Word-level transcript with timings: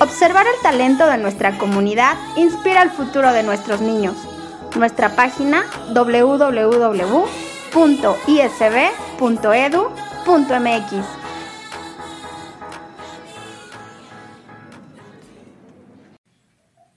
Observar 0.00 0.46
el 0.46 0.62
talento 0.62 1.06
de 1.06 1.18
nuestra 1.18 1.58
comunidad 1.58 2.16
inspira 2.34 2.82
el 2.82 2.88
futuro 2.90 3.34
de 3.34 3.42
nuestros 3.42 3.82
niños. 3.82 4.16
Nuestra 4.74 5.14
página 5.14 5.66
www.isb.edu.mx. 5.92 7.20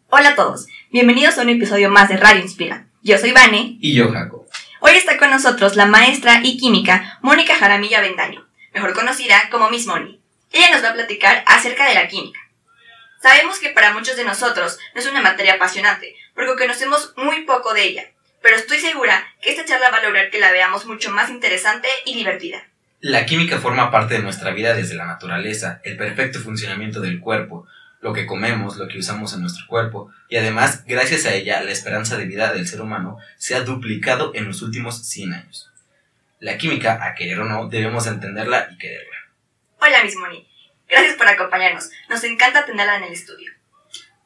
Hola 0.10 0.30
a 0.30 0.36
todos, 0.36 0.68
bienvenidos 0.90 1.38
a 1.38 1.42
un 1.42 1.50
episodio 1.50 1.90
más 1.90 2.08
de 2.08 2.16
Radio 2.16 2.42
Inspira. 2.42 2.88
Yo 3.02 3.18
soy 3.18 3.34
Vane. 3.34 3.80
Y 3.82 3.94
yo, 3.96 4.14
Jaco. 4.14 4.46
Hoy 4.80 4.94
está 4.94 5.18
con 5.18 5.30
nosotros 5.30 5.76
la 5.76 5.88
maestra 5.88 6.40
y 6.42 6.56
química 6.56 7.20
Mónica 7.22 7.56
Jaramilla 7.56 8.00
Vendaño, 8.00 8.48
mejor 8.74 8.94
conocida 8.94 9.50
como 9.52 9.70
Miss 9.70 9.88
Moni. 9.88 10.22
Ella 10.54 10.72
nos 10.72 10.86
va 10.86 10.92
a 10.92 10.94
platicar 10.94 11.44
acerca 11.48 11.86
de 11.90 11.96
la 11.96 12.08
química. 12.08 12.40
Sabemos 13.24 13.60
que 13.60 13.70
para 13.70 13.94
muchos 13.94 14.18
de 14.18 14.26
nosotros 14.26 14.78
no 14.94 15.00
es 15.00 15.08
una 15.08 15.22
materia 15.22 15.54
apasionante, 15.54 16.14
porque 16.36 16.62
conocemos 16.62 17.14
muy 17.16 17.46
poco 17.46 17.74
de 17.74 17.84
ella, 17.84 18.12
pero 18.42 18.58
estoy 18.58 18.80
segura 18.80 19.26
que 19.42 19.52
esta 19.52 19.64
charla 19.64 19.92
va 19.92 20.00
a 20.00 20.04
lograr 20.04 20.30
que 20.30 20.42
la 20.42 20.52
veamos 20.52 20.86
mucho 20.86 21.10
más 21.10 21.30
interesante 21.30 21.88
y 22.06 22.16
divertida. 22.16 22.68
La 23.00 23.26
química 23.26 23.60
forma 23.60 23.90
parte 23.92 24.16
de 24.16 24.24
nuestra 24.24 24.52
vida 24.52 24.74
desde 24.74 24.96
la 24.96 25.06
naturaleza, 25.06 25.80
el 25.86 25.96
perfecto 25.96 26.42
funcionamiento 26.42 27.00
del 27.00 27.22
cuerpo, 27.22 27.66
lo 28.02 28.12
que 28.12 28.26
comemos, 28.26 28.76
lo 28.76 28.90
que 28.90 29.00
usamos 29.00 29.34
en 29.34 29.40
nuestro 29.40 29.68
cuerpo, 29.68 30.12
y 30.28 30.36
además, 30.36 30.84
gracias 30.86 31.26
a 31.26 31.34
ella, 31.34 31.64
la 31.64 31.72
esperanza 31.72 32.18
de 32.18 32.26
vida 32.26 32.52
del 32.52 32.68
ser 32.68 32.82
humano 32.82 33.20
se 33.38 33.56
ha 33.56 33.62
duplicado 33.62 34.34
en 34.36 34.48
los 34.48 34.62
últimos 34.62 35.08
100 35.08 35.34
años. 35.34 35.72
La 36.42 36.58
química, 36.58 37.00
a 37.02 37.16
querer 37.16 37.40
o 37.40 37.46
no, 37.46 37.70
debemos 37.70 38.06
entenderla 38.06 38.68
y 38.70 38.78
quererla. 38.78 39.16
Hola, 39.80 40.04
Miss 40.04 40.18
Moni. 40.18 40.53
Gracias 40.94 41.16
por 41.18 41.28
acompañarnos. 41.28 41.90
Nos 42.08 42.24
encanta 42.24 42.66
tenerla 42.66 42.98
en 42.98 43.06
el 43.06 43.14
estudio. 43.14 43.52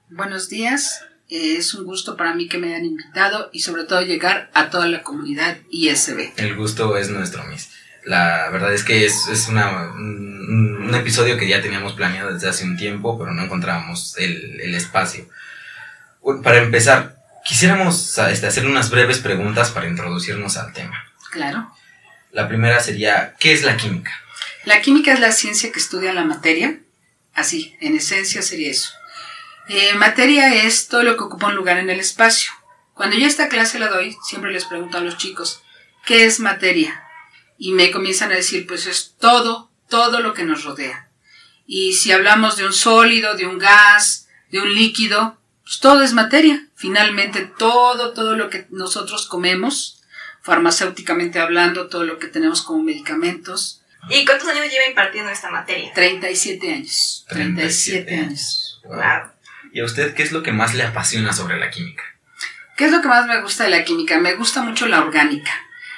Buenos 0.09 0.49
días. 0.49 1.05
Eh, 1.29 1.55
es 1.57 1.73
un 1.73 1.85
gusto 1.85 2.17
para 2.17 2.33
mí 2.33 2.49
que 2.49 2.57
me 2.57 2.67
hayan 2.67 2.85
invitado 2.85 3.49
y 3.53 3.61
sobre 3.61 3.85
todo 3.85 4.01
llegar 4.01 4.51
a 4.53 4.69
toda 4.69 4.87
la 4.87 5.01
comunidad 5.01 5.57
ISB. 5.71 6.33
El 6.35 6.55
gusto 6.55 6.97
es 6.97 7.09
nuestro, 7.09 7.45
Miss. 7.45 7.69
La 8.03 8.49
verdad 8.49 8.73
es 8.73 8.83
que 8.83 9.05
es, 9.05 9.27
es 9.27 9.47
una, 9.47 9.91
un, 9.91 10.87
un, 10.87 10.95
episodio 10.95 11.37
que 11.37 11.47
ya 11.47 11.61
teníamos 11.61 11.93
planeado 11.93 12.33
desde 12.33 12.49
hace 12.49 12.65
un 12.65 12.75
tiempo, 12.75 13.17
pero 13.17 13.33
no 13.33 13.43
encontrábamos 13.43 14.17
el, 14.17 14.59
el 14.59 14.75
espacio. 14.75 15.27
Para 16.43 16.57
empezar, 16.57 17.17
quisiéramos 17.45 18.17
este, 18.17 18.47
hacer 18.47 18.65
unas 18.65 18.89
breves 18.89 19.19
preguntas 19.19 19.71
para 19.71 19.87
introducirnos 19.87 20.57
al 20.57 20.73
tema. 20.73 21.01
Claro. 21.31 21.71
La 22.31 22.47
primera 22.47 22.81
sería, 22.81 23.35
¿qué 23.39 23.53
es 23.53 23.63
la 23.63 23.77
química? 23.77 24.11
La 24.67 24.81
química 24.81 25.13
es 25.13 25.21
la 25.21 25.31
ciencia 25.31 25.71
que 25.71 25.79
estudia 25.79 26.11
la 26.11 26.25
materia. 26.25 26.81
Así, 27.33 27.77
en 27.79 27.95
esencia 27.95 28.41
sería 28.41 28.69
eso. 28.69 28.91
Eh, 29.69 29.93
materia 29.93 30.65
es 30.65 30.89
todo 30.89 31.03
lo 31.03 31.15
que 31.15 31.23
ocupa 31.23 31.47
un 31.47 31.55
lugar 31.55 31.77
en 31.77 31.89
el 31.89 32.01
espacio. 32.01 32.51
Cuando 32.93 33.15
yo 33.15 33.27
esta 33.27 33.47
clase 33.47 33.79
la 33.79 33.87
doy, 33.87 34.17
siempre 34.27 34.51
les 34.51 34.65
pregunto 34.65 34.97
a 34.97 34.99
los 34.99 35.15
chicos, 35.15 35.61
¿qué 36.05 36.25
es 36.25 36.41
materia? 36.41 37.01
Y 37.57 37.71
me 37.71 37.91
comienzan 37.91 38.33
a 38.33 38.35
decir, 38.35 38.67
pues 38.67 38.87
es 38.87 39.15
todo, 39.17 39.71
todo 39.87 40.19
lo 40.19 40.33
que 40.33 40.43
nos 40.43 40.65
rodea. 40.65 41.07
Y 41.65 41.93
si 41.93 42.11
hablamos 42.11 42.57
de 42.57 42.65
un 42.65 42.73
sólido, 42.73 43.35
de 43.35 43.47
un 43.47 43.59
gas, 43.59 44.27
de 44.51 44.59
un 44.59 44.75
líquido, 44.75 45.37
pues 45.63 45.79
todo 45.79 46.01
es 46.01 46.11
materia. 46.11 46.67
Finalmente, 46.75 47.49
todo, 47.57 48.11
todo 48.11 48.35
lo 48.35 48.49
que 48.49 48.67
nosotros 48.69 49.27
comemos, 49.27 50.03
farmacéuticamente 50.41 51.39
hablando, 51.39 51.87
todo 51.87 52.03
lo 52.03 52.19
que 52.19 52.27
tenemos 52.27 52.63
como 52.63 52.83
medicamentos, 52.83 53.76
¿Y 54.09 54.25
cuántos 54.25 54.47
años 54.47 54.71
lleva 54.71 54.87
impartiendo 54.87 55.31
esta 55.31 55.49
materia? 55.49 55.91
37 55.93 56.73
años. 56.73 57.25
37, 57.29 58.03
37 58.05 58.15
años. 58.15 58.81
Wow. 58.85 59.31
¿Y 59.73 59.81
a 59.81 59.85
usted 59.85 60.13
qué 60.13 60.23
es 60.23 60.31
lo 60.31 60.43
que 60.43 60.51
más 60.51 60.73
le 60.73 60.83
apasiona 60.83 61.33
sobre 61.33 61.59
la 61.59 61.69
química? 61.69 62.03
¿Qué 62.77 62.85
es 62.85 62.91
lo 62.91 63.01
que 63.01 63.07
más 63.07 63.25
me 63.25 63.41
gusta 63.41 63.65
de 63.65 63.71
la 63.71 63.83
química? 63.83 64.19
Me 64.19 64.35
gusta 64.35 64.61
mucho 64.61 64.87
la 64.87 65.01
orgánica. 65.01 65.51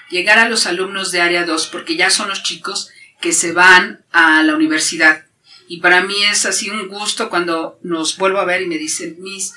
Llegar 0.10 0.40
a 0.40 0.50
los 0.50 0.66
alumnos 0.66 1.12
de 1.12 1.22
área 1.22 1.46
2, 1.46 1.68
porque 1.68 1.96
ya 1.96 2.10
son 2.10 2.30
los 2.30 2.42
chicos 2.42 2.90
que 3.22 3.34
se 3.34 3.52
van 3.52 4.04
a 4.12 4.42
la 4.44 4.56
universidad. 4.56 5.26
Y 5.68 5.82
para 5.82 6.02
mí 6.02 6.24
es 6.24 6.46
así 6.46 6.70
un 6.70 6.88
gusto 6.88 7.30
cuando 7.30 7.80
nos 7.84 8.18
vuelvo 8.18 8.40
a 8.40 8.46
ver 8.46 8.62
y 8.62 8.68
me 8.68 8.78
dicen, 8.78 9.18
Miss, 9.20 9.54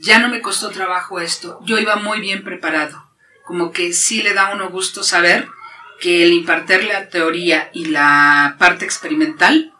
ya 0.00 0.18
no 0.18 0.28
me 0.28 0.42
costó 0.42 0.70
trabajo 0.70 1.20
esto, 1.20 1.60
yo 1.64 1.78
iba 1.78 1.96
muy 1.96 2.20
bien 2.20 2.44
preparado. 2.44 3.08
Como 3.44 3.72
que 3.72 3.92
sí 3.92 4.22
le 4.22 4.34
da 4.34 4.48
a 4.48 4.54
uno 4.54 4.70
gusto 4.70 5.02
saber 5.02 5.48
que 6.00 6.24
el 6.24 6.32
impartir 6.32 6.84
la 6.84 7.08
teoría 7.08 7.70
y 7.72 7.86
la 7.86 8.56
parte 8.58 8.84
experimental 8.84 9.72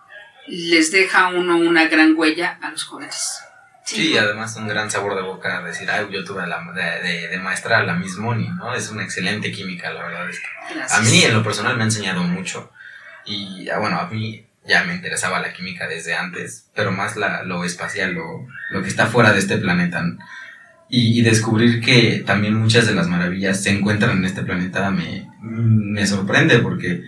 les 0.47 0.91
deja 0.93 1.21
a 1.21 1.29
uno 1.29 1.57
una 1.57 1.87
gran 1.87 2.15
huella 2.17 2.59
a 2.63 2.71
los 2.71 2.85
jóvenes. 2.85 3.41
Sí, 3.85 3.97
sí 3.97 4.19
además 4.19 4.57
un 4.57 4.67
gran 4.67 4.91
sabor 4.91 5.15
de 5.15 5.23
boca 5.23 5.61
decir, 5.63 5.91
ay, 5.91 6.07
yo 6.11 6.25
tuve 6.25 6.47
la, 6.47 6.63
de, 6.75 7.07
de, 7.07 7.29
de, 7.29 7.39
maestra 7.39 7.79
a 7.79 7.83
la 7.83 7.95
Miss 7.95 8.17
Moni, 8.17 8.49
¿no? 8.49 8.75
Es 8.75 8.89
una 8.91 9.05
excelente 9.05 9.53
química, 9.53 9.93
la 9.93 10.05
verdad. 10.05 10.29
Es 10.29 10.41
que 10.41 10.81
a 10.81 11.01
mí 11.01 11.23
en 11.23 11.35
lo 11.35 11.43
personal 11.43 11.77
me 11.77 11.83
ha 11.83 11.87
enseñado 11.87 12.23
mucho 12.23 12.71
y, 13.27 13.69
bueno, 13.79 13.99
a 13.99 14.07
mí 14.09 14.47
ya 14.67 14.85
me 14.85 14.95
interesaba 14.95 15.41
la 15.41 15.53
química 15.53 15.87
desde 15.87 16.15
antes, 16.15 16.71
pero 16.75 16.93
más 16.93 17.17
la, 17.17 17.43
lo 17.43 17.65
espacial, 17.65 18.15
lo, 18.15 18.47
lo 18.71 18.83
que 18.83 18.89
está 18.89 19.07
fuera 19.07 19.33
de 19.33 19.41
este 19.41 19.59
planeta. 19.59 20.03
Y, 20.89 21.19
y, 21.19 21.23
descubrir 21.23 21.81
que 21.81 22.23
también 22.27 22.55
muchas 22.55 22.87
de 22.87 22.95
las 22.95 23.09
maravillas 23.09 23.63
se 23.63 23.71
encuentran 23.71 24.19
en 24.19 24.25
este 24.27 24.43
planeta 24.43 24.91
me, 24.91 25.29
me 25.41 26.07
sorprende 26.07 26.59
porque 26.59 27.03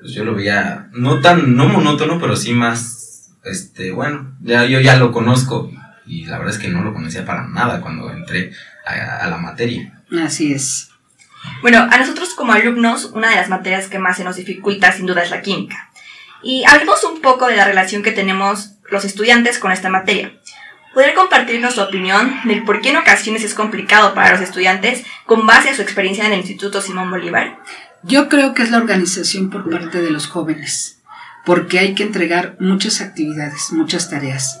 pues, 0.00 0.12
yo 0.12 0.24
lo 0.24 0.34
veía 0.34 0.88
no 0.92 1.20
tan, 1.20 1.56
no 1.56 1.66
monótono, 1.66 2.20
pero 2.20 2.36
sí 2.36 2.52
más, 2.52 3.32
este, 3.42 3.90
bueno, 3.90 4.36
ya, 4.42 4.66
yo 4.66 4.80
ya 4.80 4.96
lo 4.96 5.10
conozco 5.10 5.70
y 6.06 6.26
la 6.26 6.38
verdad 6.38 6.54
es 6.54 6.60
que 6.60 6.68
no 6.68 6.84
lo 6.84 6.92
conocía 6.92 7.24
para 7.24 7.46
nada 7.48 7.80
cuando 7.80 8.12
entré 8.12 8.52
a, 8.86 9.24
a 9.24 9.30
la 9.30 9.38
materia. 9.38 10.02
Así 10.22 10.52
es. 10.52 10.90
Bueno, 11.62 11.88
a 11.90 11.98
nosotros 11.98 12.34
como 12.34 12.52
alumnos, 12.52 13.06
una 13.14 13.30
de 13.30 13.36
las 13.36 13.48
materias 13.48 13.88
que 13.88 13.98
más 13.98 14.18
se 14.18 14.24
nos 14.24 14.36
dificulta 14.36 14.92
sin 14.92 15.06
duda 15.06 15.22
es 15.22 15.30
la 15.30 15.40
química. 15.40 15.90
Y 16.42 16.62
hablemos 16.64 17.02
un 17.04 17.22
poco 17.22 17.48
de 17.48 17.56
la 17.56 17.64
relación 17.64 18.02
que 18.02 18.12
tenemos 18.12 18.72
los 18.90 19.04
estudiantes 19.04 19.58
con 19.58 19.72
esta 19.72 19.88
materia. 19.88 20.34
¿Poder 20.94 21.14
compartirnos 21.14 21.74
su 21.74 21.80
opinión 21.80 22.32
del 22.44 22.62
por 22.62 22.80
qué 22.80 22.90
en 22.90 22.96
ocasiones 22.96 23.42
es 23.42 23.54
complicado 23.54 24.14
para 24.14 24.30
los 24.30 24.40
estudiantes 24.40 25.02
con 25.26 25.44
base 25.44 25.70
a 25.70 25.74
su 25.74 25.82
experiencia 25.82 26.24
en 26.24 26.32
el 26.32 26.38
Instituto 26.38 26.80
Simón 26.80 27.10
Bolívar? 27.10 27.58
Yo 28.04 28.28
creo 28.28 28.54
que 28.54 28.62
es 28.62 28.70
la 28.70 28.78
organización 28.78 29.50
por 29.50 29.68
parte 29.68 30.00
de 30.00 30.12
los 30.12 30.28
jóvenes, 30.28 31.00
porque 31.44 31.80
hay 31.80 31.94
que 31.94 32.04
entregar 32.04 32.56
muchas 32.60 33.00
actividades, 33.00 33.72
muchas 33.72 34.08
tareas. 34.08 34.60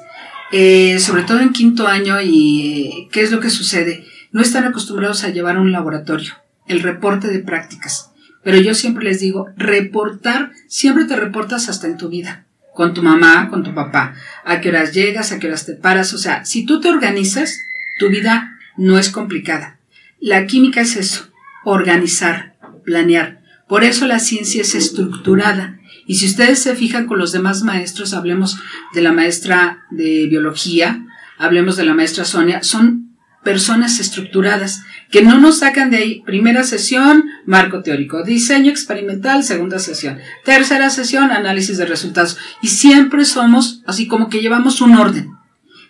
Eh, 0.50 0.98
sobre 0.98 1.22
todo 1.22 1.38
en 1.38 1.52
quinto 1.52 1.86
año, 1.86 2.20
y 2.20 3.06
eh, 3.06 3.08
¿qué 3.12 3.22
es 3.22 3.30
lo 3.30 3.38
que 3.38 3.50
sucede? 3.50 4.04
No 4.32 4.42
están 4.42 4.64
acostumbrados 4.64 5.22
a 5.22 5.28
llevar 5.28 5.56
un 5.56 5.70
laboratorio, 5.70 6.34
el 6.66 6.80
reporte 6.80 7.28
de 7.28 7.38
prácticas. 7.38 8.10
Pero 8.42 8.56
yo 8.56 8.74
siempre 8.74 9.04
les 9.04 9.20
digo, 9.20 9.50
reportar, 9.56 10.50
siempre 10.66 11.04
te 11.04 11.14
reportas 11.14 11.68
hasta 11.68 11.86
en 11.86 11.96
tu 11.96 12.08
vida 12.08 12.43
con 12.74 12.92
tu 12.92 13.02
mamá, 13.02 13.48
con 13.48 13.62
tu 13.62 13.72
papá, 13.74 14.14
a 14.44 14.60
qué 14.60 14.68
horas 14.68 14.92
llegas, 14.92 15.32
a 15.32 15.38
qué 15.38 15.46
horas 15.46 15.64
te 15.64 15.74
paras, 15.74 16.12
o 16.12 16.18
sea, 16.18 16.44
si 16.44 16.66
tú 16.66 16.80
te 16.80 16.88
organizas, 16.88 17.60
tu 17.98 18.08
vida 18.08 18.58
no 18.76 18.98
es 18.98 19.10
complicada. 19.10 19.78
La 20.20 20.46
química 20.46 20.80
es 20.80 20.96
eso, 20.96 21.30
organizar, 21.64 22.56
planear. 22.84 23.40
Por 23.68 23.84
eso 23.84 24.06
la 24.06 24.18
ciencia 24.18 24.62
es 24.62 24.74
estructurada. 24.74 25.78
Y 26.06 26.16
si 26.16 26.26
ustedes 26.26 26.58
se 26.58 26.74
fijan 26.74 27.06
con 27.06 27.18
los 27.18 27.32
demás 27.32 27.62
maestros, 27.62 28.12
hablemos 28.12 28.58
de 28.92 29.02
la 29.02 29.12
maestra 29.12 29.84
de 29.90 30.26
biología, 30.26 31.06
hablemos 31.38 31.76
de 31.76 31.84
la 31.84 31.94
maestra 31.94 32.24
Sonia, 32.24 32.62
son 32.62 33.03
personas 33.44 34.00
estructuradas 34.00 34.82
que 35.10 35.22
no 35.22 35.38
nos 35.38 35.58
sacan 35.60 35.90
de 35.90 35.98
ahí. 35.98 36.22
Primera 36.26 36.64
sesión, 36.64 37.24
marco 37.46 37.82
teórico. 37.82 38.24
Diseño 38.24 38.70
experimental, 38.70 39.44
segunda 39.44 39.78
sesión. 39.78 40.18
Tercera 40.44 40.90
sesión, 40.90 41.30
análisis 41.30 41.78
de 41.78 41.86
resultados. 41.86 42.38
Y 42.62 42.68
siempre 42.68 43.24
somos 43.24 43.82
así 43.86 44.08
como 44.08 44.28
que 44.28 44.40
llevamos 44.40 44.80
un 44.80 44.96
orden. 44.96 45.30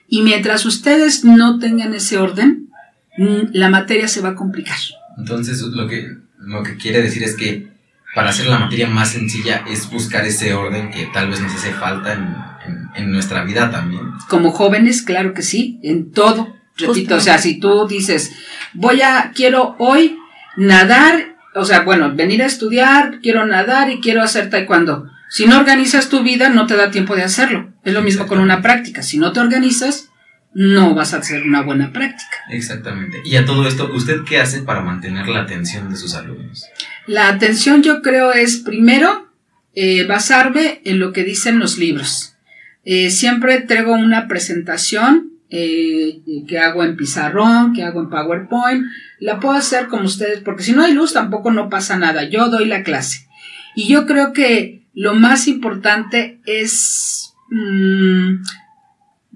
Y 0.08 0.22
mientras 0.22 0.66
ustedes 0.66 1.24
no 1.24 1.58
tengan 1.58 1.94
ese 1.94 2.18
orden, 2.18 2.68
la 3.16 3.70
materia 3.70 4.08
se 4.08 4.20
va 4.20 4.30
a 4.30 4.34
complicar. 4.34 4.76
Entonces, 5.16 5.62
lo 5.62 5.88
que, 5.88 6.18
lo 6.38 6.62
que 6.62 6.76
quiere 6.76 7.00
decir 7.00 7.22
es 7.22 7.36
que 7.36 7.72
para 8.14 8.30
hacer 8.30 8.46
la 8.46 8.58
materia 8.58 8.88
más 8.88 9.10
sencilla 9.10 9.64
es 9.70 9.90
buscar 9.90 10.24
ese 10.26 10.54
orden 10.54 10.90
que 10.90 11.08
tal 11.12 11.30
vez 11.30 11.40
nos 11.40 11.54
hace 11.54 11.72
falta 11.72 12.12
en, 12.12 12.36
en, 12.66 12.88
en 12.94 13.10
nuestra 13.10 13.44
vida 13.44 13.70
también. 13.70 14.02
Como 14.28 14.50
jóvenes, 14.50 15.02
claro 15.02 15.34
que 15.34 15.42
sí, 15.42 15.80
en 15.82 16.12
todo 16.12 16.54
Repito, 16.76 17.16
o 17.16 17.20
sea, 17.20 17.38
si 17.38 17.60
tú 17.60 17.86
dices, 17.86 18.32
voy 18.72 19.02
a, 19.02 19.32
quiero 19.34 19.76
hoy 19.78 20.18
nadar, 20.56 21.36
o 21.54 21.64
sea, 21.64 21.80
bueno, 21.80 22.14
venir 22.14 22.42
a 22.42 22.46
estudiar, 22.46 23.20
quiero 23.22 23.46
nadar 23.46 23.90
y 23.90 24.00
quiero 24.00 24.22
hacer 24.22 24.50
taekwondo. 24.50 25.08
Si 25.30 25.46
no 25.46 25.58
organizas 25.58 26.08
tu 26.08 26.22
vida, 26.22 26.48
no 26.48 26.66
te 26.66 26.76
da 26.76 26.90
tiempo 26.90 27.16
de 27.16 27.22
hacerlo. 27.22 27.72
Es 27.84 27.92
lo 27.92 28.02
mismo 28.02 28.26
con 28.26 28.38
una 28.38 28.62
práctica. 28.62 29.02
Si 29.02 29.18
no 29.18 29.32
te 29.32 29.40
organizas, 29.40 30.10
no 30.52 30.94
vas 30.94 31.12
a 31.12 31.18
hacer 31.18 31.42
una 31.42 31.62
buena 31.62 31.92
práctica. 31.92 32.36
Exactamente. 32.50 33.18
Y 33.24 33.36
a 33.36 33.44
todo 33.44 33.66
esto, 33.66 33.90
¿usted 33.92 34.20
qué 34.24 34.40
hace 34.40 34.62
para 34.62 34.80
mantener 34.80 35.26
la 35.28 35.40
atención 35.40 35.90
de 35.90 35.96
sus 35.96 36.14
alumnos? 36.14 36.64
La 37.06 37.28
atención 37.28 37.82
yo 37.82 38.00
creo 38.00 38.32
es 38.32 38.58
primero 38.58 39.28
eh, 39.74 40.06
basarme 40.06 40.80
en 40.84 41.00
lo 41.00 41.12
que 41.12 41.24
dicen 41.24 41.58
los 41.58 41.78
libros. 41.78 42.36
Eh, 42.84 43.10
siempre 43.10 43.60
traigo 43.60 43.92
una 43.92 44.28
presentación 44.28 45.32
eh, 45.50 46.20
que 46.48 46.58
hago 46.58 46.82
en 46.84 46.96
pizarrón, 46.96 47.72
que 47.74 47.82
hago 47.82 48.00
en 48.00 48.10
PowerPoint. 48.10 48.84
La 49.20 49.40
puedo 49.40 49.54
hacer 49.54 49.88
como 49.88 50.04
ustedes, 50.04 50.40
porque 50.40 50.62
si 50.62 50.72
no 50.72 50.82
hay 50.82 50.92
luz 50.94 51.12
tampoco 51.12 51.50
no 51.50 51.68
pasa 51.68 51.96
nada. 51.96 52.28
Yo 52.28 52.48
doy 52.48 52.66
la 52.66 52.82
clase. 52.82 53.28
Y 53.74 53.88
yo 53.88 54.06
creo 54.06 54.32
que 54.32 54.82
lo 54.94 55.14
más 55.14 55.48
importante 55.48 56.40
es 56.46 57.34
mm, 57.50 58.42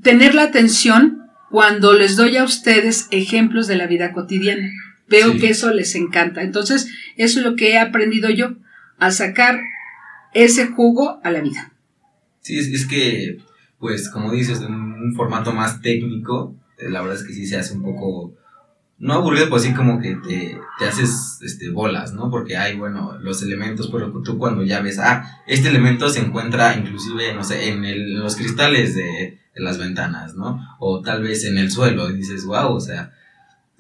tener 0.03 0.35
la 0.35 0.45
atención 0.45 1.19
cuando 1.51 1.93
les 1.93 2.17
doy 2.17 2.37
a 2.37 2.45
ustedes 2.45 3.09
ejemplos 3.11 3.67
de 3.67 3.77
la 3.77 3.87
vida 3.87 4.13
cotidiana. 4.13 4.71
Veo 5.09 5.39
que 5.39 5.49
eso 5.49 5.73
les 5.73 5.95
encanta. 5.95 6.43
Entonces, 6.43 6.89
eso 7.17 7.41
es 7.41 7.45
lo 7.45 7.57
que 7.57 7.73
he 7.73 7.79
aprendido 7.79 8.29
yo, 8.29 8.57
a 8.99 9.11
sacar 9.11 9.61
ese 10.35 10.67
jugo 10.67 11.21
a 11.25 11.31
la 11.31 11.41
vida. 11.41 11.73
Sí, 12.41 12.59
es, 12.59 12.87
que, 12.87 13.39
pues, 13.79 14.09
como 14.11 14.33
dices, 14.33 14.61
en 14.61 14.75
un 14.75 15.15
formato 15.15 15.53
más 15.53 15.81
técnico, 15.81 16.55
eh, 16.79 16.89
la 16.91 17.01
verdad 17.01 17.17
es 17.17 17.25
que 17.25 17.33
sí 17.33 17.47
se 17.47 17.57
hace 17.57 17.75
un 17.75 17.83
poco 17.83 18.35
no 18.99 19.15
aburrido, 19.15 19.49
pues 19.49 19.63
sí 19.63 19.73
como 19.75 20.01
que 20.01 20.17
te, 20.17 20.59
te, 20.79 20.85
haces 20.85 21.39
este, 21.43 21.71
bolas, 21.71 22.13
¿no? 22.15 22.31
Porque 22.31 22.57
hay, 22.57 22.77
bueno, 22.77 23.17
los 23.21 23.43
elementos, 23.43 23.89
pero 23.93 24.13
tú 24.25 24.39
cuando 24.39 24.65
ya 24.65 24.81
ves, 24.81 24.99
ah, 24.99 25.41
este 25.47 25.69
elemento 25.69 26.11
se 26.11 26.21
encuentra 26.21 26.77
inclusive, 26.77 27.33
no 27.33 27.45
sé, 27.45 27.69
en, 27.71 27.85
el, 27.85 28.15
los 28.15 28.35
cristales 28.35 28.97
de, 28.97 29.39
las 29.55 29.79
ventanas, 29.79 30.37
¿no? 30.37 30.61
O 30.79 31.03
tal 31.03 31.23
vez 31.23 31.45
en 31.45 31.59
el 31.59 31.71
suelo, 31.71 32.11
y 32.11 32.15
dices, 32.15 32.45
wow, 32.45 32.73
o 32.73 32.81
sea, 32.81 33.13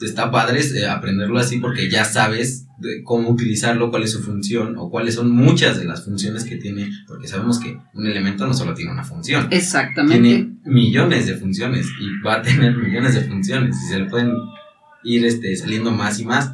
está 0.00 0.30
padre 0.30 0.60
eh, 0.60 0.86
aprenderlo 0.86 1.38
así 1.38 1.58
porque 1.58 1.90
ya 1.90 2.04
sabes 2.04 2.66
cómo 3.04 3.30
utilizarlo, 3.30 3.90
cuál 3.90 4.04
es 4.04 4.12
su 4.12 4.22
función 4.22 4.76
o 4.78 4.90
cuáles 4.90 5.14
son 5.14 5.30
muchas 5.30 5.78
de 5.78 5.84
las 5.84 6.04
funciones 6.04 6.44
que 6.44 6.56
tiene, 6.56 6.90
porque 7.06 7.26
sabemos 7.26 7.58
que 7.58 7.76
un 7.94 8.06
elemento 8.06 8.46
no 8.46 8.54
solo 8.54 8.74
tiene 8.74 8.92
una 8.92 9.04
función. 9.04 9.48
Exactamente. 9.50 10.22
Tiene 10.22 10.56
millones 10.64 11.26
de 11.26 11.34
funciones 11.34 11.86
y 12.00 12.20
va 12.24 12.36
a 12.36 12.42
tener 12.42 12.76
millones 12.76 13.14
de 13.14 13.22
funciones 13.22 13.76
y 13.84 13.88
se 13.88 13.98
le 13.98 14.04
pueden 14.04 14.32
ir 15.02 15.24
este, 15.24 15.56
saliendo 15.56 15.90
más 15.90 16.20
y 16.20 16.24
más. 16.24 16.52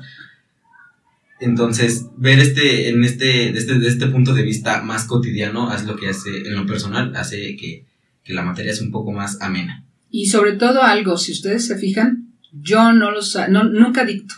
Entonces, 1.40 2.06
ver 2.16 2.38
este, 2.38 2.88
en 2.88 3.04
este, 3.04 3.52
desde, 3.52 3.74
este, 3.74 3.86
este 3.86 4.06
punto 4.06 4.32
de 4.32 4.42
vista 4.42 4.82
más 4.82 5.04
cotidiano, 5.04 5.74
es 5.74 5.84
lo 5.84 5.96
que 5.96 6.08
hace, 6.08 6.30
en 6.46 6.54
lo 6.54 6.66
personal, 6.66 7.14
hace 7.16 7.56
que, 7.56 7.84
la 8.26 8.42
materia 8.42 8.72
sea 8.72 8.86
un 8.86 8.90
poco 8.90 9.12
más 9.12 9.42
amena. 9.42 9.84
Y 10.10 10.26
sobre 10.26 10.52
todo 10.52 10.82
algo, 10.82 11.18
si 11.18 11.32
ustedes 11.32 11.66
se 11.66 11.76
fijan, 11.76 12.23
yo 12.60 12.92
no 12.92 13.10
los, 13.10 13.36
no, 13.48 13.64
nunca 13.64 14.04
dicto. 14.04 14.34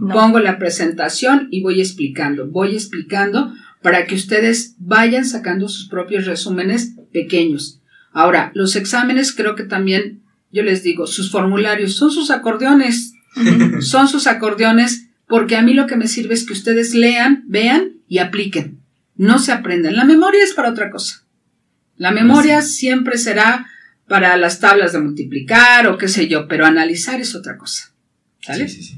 Pongo 0.00 0.40
la 0.40 0.58
presentación 0.58 1.48
y 1.50 1.62
voy 1.62 1.80
explicando, 1.80 2.46
voy 2.46 2.74
explicando 2.74 3.54
para 3.82 4.06
que 4.06 4.14
ustedes 4.14 4.74
vayan 4.78 5.24
sacando 5.24 5.68
sus 5.68 5.88
propios 5.88 6.26
resúmenes 6.26 6.96
pequeños. 7.12 7.80
Ahora, 8.12 8.50
los 8.54 8.76
exámenes 8.76 9.32
creo 9.32 9.54
que 9.54 9.64
también, 9.64 10.22
yo 10.52 10.62
les 10.62 10.82
digo, 10.82 11.06
sus 11.06 11.30
formularios 11.30 11.94
son 11.94 12.10
sus 12.10 12.30
acordeones. 12.30 13.14
Son 13.80 14.08
sus 14.08 14.26
acordeones 14.26 15.06
porque 15.28 15.56
a 15.56 15.62
mí 15.62 15.74
lo 15.74 15.86
que 15.86 15.96
me 15.96 16.08
sirve 16.08 16.34
es 16.34 16.44
que 16.44 16.52
ustedes 16.52 16.94
lean, 16.94 17.44
vean 17.46 17.92
y 18.08 18.18
apliquen. 18.18 18.80
No 19.16 19.38
se 19.38 19.52
aprenden. 19.52 19.96
La 19.96 20.04
memoria 20.04 20.42
es 20.42 20.52
para 20.52 20.70
otra 20.70 20.90
cosa. 20.90 21.22
La 21.96 22.10
memoria 22.10 22.62
siempre 22.62 23.18
será 23.18 23.66
para 24.10 24.36
las 24.36 24.58
tablas 24.58 24.92
de 24.92 24.98
multiplicar 24.98 25.86
o 25.86 25.96
qué 25.96 26.08
sé 26.08 26.26
yo, 26.26 26.48
pero 26.48 26.66
analizar 26.66 27.20
es 27.20 27.36
otra 27.36 27.56
cosa. 27.56 27.92
Sí, 28.40 28.68
sí, 28.68 28.82
sí. 28.82 28.96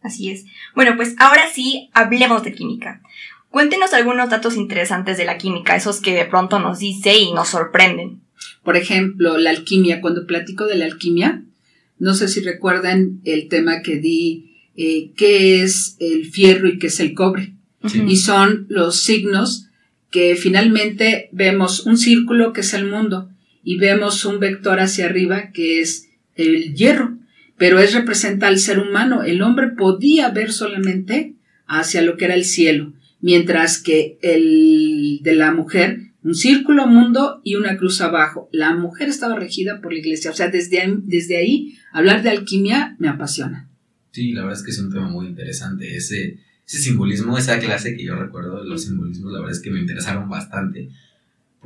Así 0.00 0.30
es. 0.30 0.46
Bueno, 0.74 0.96
pues 0.96 1.14
ahora 1.18 1.42
sí, 1.52 1.90
hablemos 1.92 2.42
de 2.42 2.54
química. 2.54 3.02
Cuéntenos 3.50 3.92
algunos 3.92 4.30
datos 4.30 4.56
interesantes 4.56 5.18
de 5.18 5.26
la 5.26 5.36
química, 5.36 5.76
esos 5.76 6.00
que 6.00 6.14
de 6.14 6.24
pronto 6.24 6.58
nos 6.58 6.78
dice 6.78 7.18
y 7.18 7.34
nos 7.34 7.48
sorprenden. 7.48 8.22
Por 8.62 8.78
ejemplo, 8.78 9.36
la 9.36 9.50
alquimia. 9.50 10.00
Cuando 10.00 10.26
platico 10.26 10.64
de 10.64 10.76
la 10.76 10.86
alquimia, 10.86 11.42
no 11.98 12.14
sé 12.14 12.26
si 12.26 12.40
recuerdan 12.40 13.20
el 13.24 13.48
tema 13.48 13.82
que 13.82 13.96
di, 13.96 14.56
eh, 14.74 15.10
qué 15.18 15.64
es 15.64 15.98
el 16.00 16.24
fierro 16.30 16.66
y 16.66 16.78
qué 16.78 16.86
es 16.86 16.98
el 17.00 17.12
cobre. 17.12 17.52
Y 18.06 18.16
son 18.16 18.64
los 18.70 19.02
signos 19.02 19.66
que 20.10 20.34
finalmente 20.34 21.28
vemos 21.32 21.84
un 21.84 21.98
círculo 21.98 22.54
que 22.54 22.62
es 22.62 22.72
el 22.72 22.86
mundo 22.86 23.28
y 23.66 23.78
vemos 23.78 24.24
un 24.24 24.38
vector 24.38 24.78
hacia 24.78 25.06
arriba 25.06 25.50
que 25.50 25.80
es 25.80 26.08
el 26.36 26.72
hierro, 26.76 27.18
pero 27.58 27.80
es 27.80 27.94
representa 27.94 28.46
al 28.46 28.60
ser 28.60 28.78
humano. 28.78 29.24
El 29.24 29.42
hombre 29.42 29.70
podía 29.76 30.30
ver 30.30 30.52
solamente 30.52 31.34
hacia 31.66 32.00
lo 32.00 32.16
que 32.16 32.26
era 32.26 32.34
el 32.34 32.44
cielo, 32.44 32.92
mientras 33.20 33.82
que 33.82 34.18
el 34.22 35.18
de 35.22 35.34
la 35.34 35.52
mujer 35.52 35.98
un 36.22 36.36
círculo 36.36 36.86
mundo 36.86 37.40
y 37.42 37.56
una 37.56 37.76
cruz 37.76 38.00
abajo. 38.00 38.48
La 38.52 38.72
mujer 38.74 39.08
estaba 39.08 39.34
regida 39.34 39.80
por 39.80 39.92
la 39.92 39.98
iglesia. 39.98 40.30
O 40.30 40.34
sea, 40.34 40.48
desde, 40.48 40.82
desde 41.02 41.36
ahí, 41.36 41.76
hablar 41.92 42.22
de 42.22 42.30
alquimia 42.30 42.94
me 43.00 43.08
apasiona. 43.08 43.68
Sí, 44.12 44.32
la 44.32 44.42
verdad 44.42 44.58
es 44.58 44.64
que 44.64 44.70
es 44.70 44.78
un 44.78 44.92
tema 44.92 45.08
muy 45.08 45.26
interesante. 45.26 45.96
Ese, 45.96 46.38
ese 46.66 46.78
simbolismo, 46.78 47.36
esa 47.36 47.58
clase 47.58 47.96
que 47.96 48.04
yo 48.04 48.14
recuerdo, 48.14 48.62
los 48.64 48.84
simbolismos, 48.84 49.32
la 49.32 49.40
verdad 49.40 49.56
es 49.56 49.62
que 49.62 49.70
me 49.70 49.80
interesaron 49.80 50.28
bastante 50.28 50.88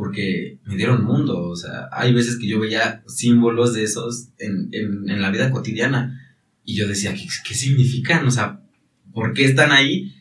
porque 0.00 0.58
me 0.64 0.76
dieron 0.76 1.04
mundo. 1.04 1.42
O 1.42 1.56
sea, 1.56 1.90
hay 1.92 2.14
veces 2.14 2.38
que 2.38 2.48
yo 2.48 2.58
veía 2.58 3.02
símbolos 3.06 3.74
de 3.74 3.82
esos 3.82 4.28
en, 4.38 4.70
en, 4.72 5.20
la 5.20 5.30
vida 5.30 5.50
cotidiana 5.50 6.18
y 6.64 6.74
yo 6.74 6.88
decía, 6.88 7.12
¿qué, 7.12 7.28
¿qué 7.46 7.54
significan? 7.54 8.26
O 8.26 8.30
sea, 8.30 8.62
¿por 9.12 9.34
qué 9.34 9.44
están 9.44 9.72
ahí? 9.72 10.14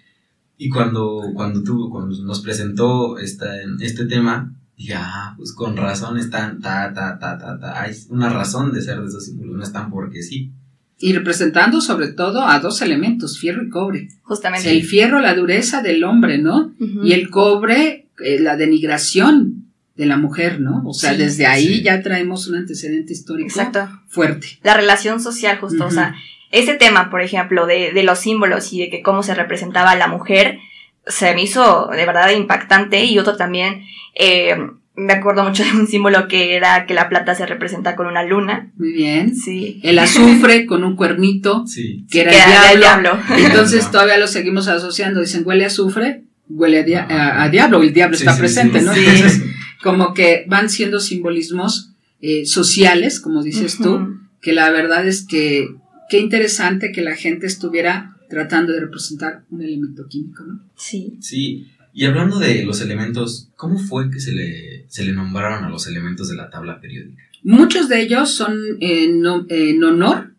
Y 0.57 0.67
cuando, 0.67 1.31
cuando, 1.33 1.63
tú, 1.63 1.89
cuando 1.89 2.21
nos 2.23 2.41
presentó 2.41 3.19
esta, 3.19 3.45
este 3.79 4.03
tema, 4.03 4.53
dije, 4.75 4.95
ah, 4.97 5.33
pues 5.37 5.53
con 5.53 5.77
razón 5.77 6.17
están, 6.17 6.59
ta, 6.59 6.93
ta, 6.93 7.17
ta, 7.17 7.37
ta, 7.37 7.57
ta. 7.57 7.81
Hay 7.81 7.95
una 8.09 8.27
razón 8.27 8.73
de 8.73 8.81
ser 8.81 8.99
de 8.99 9.07
esos 9.07 9.27
símbolos, 9.27 9.55
no 9.55 9.63
están 9.63 9.89
porque 9.89 10.23
sí. 10.23 10.51
Y 10.99 11.13
representando 11.13 11.79
sobre 11.79 12.09
todo 12.09 12.45
a 12.45 12.59
dos 12.59 12.81
elementos, 12.81 13.39
fierro 13.39 13.63
y 13.63 13.69
cobre. 13.69 14.09
Justamente. 14.23 14.71
el 14.71 14.83
fierro, 14.83 15.21
la 15.21 15.35
dureza 15.35 15.81
del 15.81 16.03
hombre, 16.03 16.37
¿no? 16.37 16.75
Y 17.01 17.13
el 17.13 17.29
cobre, 17.29 18.09
eh, 18.21 18.41
la 18.41 18.57
denigración 18.57 19.58
de 19.99 20.05
la 20.05 20.15
mujer, 20.15 20.61
¿no? 20.61 20.81
O 20.85 20.93
sea, 20.93 21.13
desde 21.13 21.45
ahí 21.45 21.83
ya 21.83 22.01
traemos 22.01 22.47
un 22.47 22.55
antecedente 22.55 23.11
histórico 23.11 23.49
Exacto. 23.49 23.89
fuerte. 24.07 24.57
La 24.63 24.73
relación 24.73 25.19
social, 25.19 25.57
justo, 25.59 25.85
o 25.85 25.91
sea, 25.91 26.15
ese 26.51 26.75
tema, 26.75 27.09
por 27.09 27.21
ejemplo, 27.21 27.65
de, 27.65 27.91
de, 27.91 28.03
los 28.03 28.19
símbolos 28.19 28.71
y 28.71 28.79
de 28.79 28.89
que 28.89 29.01
cómo 29.01 29.23
se 29.23 29.35
representaba 29.35 29.91
a 29.91 29.97
la 29.97 30.07
mujer, 30.07 30.59
se 31.05 31.35
me 31.35 31.43
hizo 31.43 31.89
de 31.91 32.05
verdad 32.05 32.29
impactante 32.29 33.03
y 33.03 33.19
otro 33.19 33.35
también, 33.35 33.83
eh, 34.15 34.55
me 34.95 35.11
acuerdo 35.11 35.43
mucho 35.43 35.65
de 35.65 35.71
un 35.71 35.85
símbolo 35.85 36.29
que 36.29 36.55
era 36.55 36.85
que 36.85 36.93
la 36.93 37.09
plata 37.09 37.35
se 37.35 37.45
representa 37.45 37.97
con 37.97 38.07
una 38.07 38.23
luna. 38.23 38.71
Muy 38.77 38.93
bien. 38.93 39.35
Sí. 39.35 39.81
El 39.83 39.99
azufre 39.99 40.65
con 40.65 40.85
un 40.85 40.95
cuernito, 40.95 41.67
sí. 41.67 42.05
que 42.09 42.21
era, 42.21 42.71
el, 42.71 42.79
diablo. 42.79 43.19
Entonces 43.35 43.85
todavía 43.91 44.17
lo 44.17 44.27
seguimos 44.27 44.69
asociando. 44.69 45.19
Dicen, 45.19 45.43
huele 45.45 45.65
a 45.65 45.67
azufre, 45.67 46.23
huele 46.47 46.95
a, 46.95 47.43
a, 47.43 47.49
diablo, 47.49 47.81
el 47.83 47.93
diablo 47.93 48.15
está 48.15 48.37
presente, 48.37 48.81
¿no? 48.81 48.93
Entonces, 48.93 49.43
como 49.81 50.13
que 50.13 50.45
van 50.47 50.69
siendo 50.69 50.99
simbolismos 50.99 51.91
eh, 52.21 52.45
sociales, 52.45 53.19
como 53.19 53.43
dices 53.43 53.77
tú, 53.77 54.17
que 54.41 54.53
la 54.53 54.69
verdad 54.71 55.07
es 55.07 55.25
que 55.25 55.69
qué 56.09 56.19
interesante 56.19 56.91
que 56.91 57.01
la 57.01 57.15
gente 57.15 57.47
estuviera 57.47 58.17
tratando 58.29 58.73
de 58.73 58.81
representar 58.81 59.43
un 59.49 59.61
elemento 59.61 60.07
químico, 60.07 60.43
¿no? 60.43 60.61
Sí. 60.75 61.17
Sí. 61.21 61.67
Y 61.93 62.05
hablando 62.05 62.39
de 62.39 62.63
los 62.63 62.81
elementos, 62.81 63.49
¿cómo 63.55 63.79
fue 63.79 64.11
que 64.11 64.19
se 64.19 64.31
le, 64.31 64.85
se 64.89 65.03
le 65.03 65.13
nombraron 65.13 65.63
a 65.63 65.69
los 65.69 65.87
elementos 65.87 66.29
de 66.29 66.35
la 66.35 66.49
tabla 66.49 66.79
periódica? 66.79 67.23
Muchos 67.43 67.89
de 67.89 68.01
ellos 68.01 68.31
son 68.31 68.57
en, 68.79 69.23
en 69.49 69.83
honor 69.83 70.33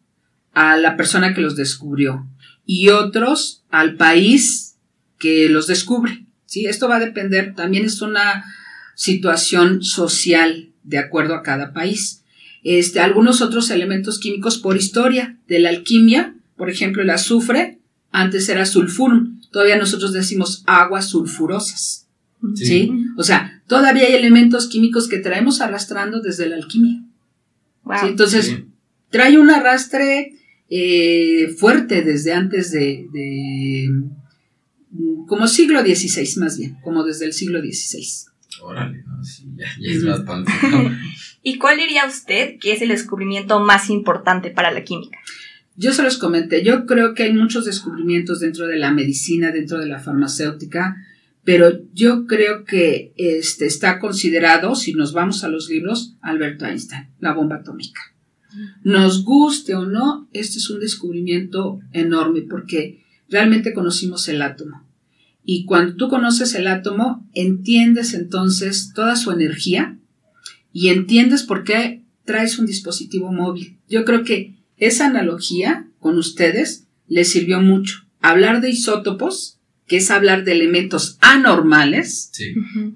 a 0.52 0.76
la 0.76 0.96
persona 0.96 1.34
que 1.34 1.40
los 1.40 1.56
descubrió 1.56 2.26
y 2.66 2.90
otros 2.90 3.64
al 3.70 3.96
país 3.96 4.76
que 5.18 5.48
los 5.48 5.66
descubre. 5.66 6.24
¿sí? 6.46 6.66
Esto 6.66 6.88
va 6.88 6.96
a 6.96 7.00
depender, 7.00 7.54
también 7.54 7.84
es 7.84 8.00
una 8.02 8.44
situación 9.00 9.82
social 9.82 10.68
de 10.82 10.98
acuerdo 10.98 11.34
a 11.34 11.42
cada 11.42 11.72
país 11.72 12.20
este, 12.62 13.00
algunos 13.00 13.40
otros 13.40 13.70
elementos 13.70 14.18
químicos 14.18 14.58
por 14.58 14.76
historia 14.76 15.38
de 15.48 15.60
la 15.60 15.70
alquimia, 15.70 16.34
por 16.56 16.70
ejemplo 16.70 17.02
el 17.02 17.10
azufre, 17.10 17.78
antes 18.10 18.48
era 18.48 18.66
sulfurum, 18.66 19.40
todavía 19.50 19.78
nosotros 19.78 20.12
decimos 20.12 20.62
aguas 20.66 21.08
sulfurosas. 21.08 22.06
Sí. 22.54 22.90
O 23.16 23.22
sea, 23.22 23.62
todavía 23.66 24.06
hay 24.06 24.14
elementos 24.14 24.68
químicos 24.68 25.08
que 25.08 25.18
traemos 25.18 25.60
arrastrando 25.60 26.20
desde 26.20 26.48
la 26.48 26.56
alquimia. 26.56 27.02
Entonces, 28.02 28.56
trae 29.10 29.38
un 29.38 29.50
arrastre 29.50 30.34
eh, 30.70 31.54
fuerte 31.58 32.02
desde 32.02 32.32
antes 32.32 32.72
de, 32.72 33.88
como 35.26 35.48
siglo 35.48 35.80
XVI 35.82 36.40
más 36.40 36.58
bien, 36.58 36.78
como 36.82 37.04
desde 37.04 37.26
el 37.26 37.32
siglo 37.32 37.60
XVI. 37.60 38.29
Órale, 38.62 39.02
no, 39.06 39.24
sí, 39.24 39.50
ya, 39.56 39.66
es 39.82 40.04
bastante. 40.04 40.52
¿Y 41.42 41.58
cuál 41.58 41.78
diría 41.78 42.06
usted 42.06 42.58
que 42.60 42.72
es 42.72 42.82
el 42.82 42.88
descubrimiento 42.88 43.60
más 43.60 43.90
importante 43.90 44.50
para 44.50 44.70
la 44.70 44.84
química? 44.84 45.18
Yo 45.76 45.92
se 45.92 46.02
los 46.02 46.18
comenté, 46.18 46.62
yo 46.62 46.84
creo 46.84 47.14
que 47.14 47.22
hay 47.22 47.32
muchos 47.32 47.64
descubrimientos 47.64 48.40
dentro 48.40 48.66
de 48.66 48.76
la 48.76 48.92
medicina, 48.92 49.50
dentro 49.50 49.78
de 49.78 49.86
la 49.86 49.98
farmacéutica, 49.98 50.96
pero 51.42 51.80
yo 51.94 52.26
creo 52.26 52.64
que 52.64 53.14
este 53.16 53.66
está 53.66 53.98
considerado, 53.98 54.74
si 54.74 54.92
nos 54.92 55.12
vamos 55.12 55.42
a 55.42 55.48
los 55.48 55.70
libros, 55.70 56.16
Albert 56.20 56.62
Einstein, 56.62 57.08
la 57.18 57.32
bomba 57.32 57.56
atómica. 57.56 58.00
Nos 58.82 59.24
guste 59.24 59.74
o 59.74 59.86
no, 59.86 60.28
este 60.32 60.58
es 60.58 60.68
un 60.70 60.80
descubrimiento 60.80 61.80
enorme 61.92 62.42
porque 62.42 63.04
realmente 63.28 63.72
conocimos 63.72 64.28
el 64.28 64.42
átomo. 64.42 64.89
Y 65.44 65.64
cuando 65.64 65.96
tú 65.96 66.08
conoces 66.08 66.54
el 66.54 66.66
átomo, 66.66 67.28
entiendes 67.34 68.14
entonces 68.14 68.92
toda 68.94 69.16
su 69.16 69.32
energía 69.32 69.98
y 70.72 70.88
entiendes 70.88 71.42
por 71.42 71.64
qué 71.64 72.04
traes 72.24 72.58
un 72.58 72.66
dispositivo 72.66 73.32
móvil. 73.32 73.78
Yo 73.88 74.04
creo 74.04 74.22
que 74.22 74.54
esa 74.76 75.06
analogía 75.06 75.88
con 75.98 76.16
ustedes 76.18 76.86
les 77.08 77.30
sirvió 77.30 77.60
mucho. 77.60 78.06
Hablar 78.20 78.60
de 78.60 78.70
isótopos, 78.70 79.58
que 79.86 79.96
es 79.96 80.10
hablar 80.10 80.44
de 80.44 80.52
elementos 80.52 81.18
anormales, 81.20 82.30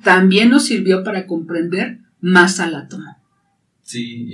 también 0.02 0.50
nos 0.50 0.64
sirvió 0.64 1.02
para 1.02 1.26
comprender 1.26 1.98
más 2.20 2.60
al 2.60 2.74
átomo. 2.74 3.16
Sí, 3.82 4.32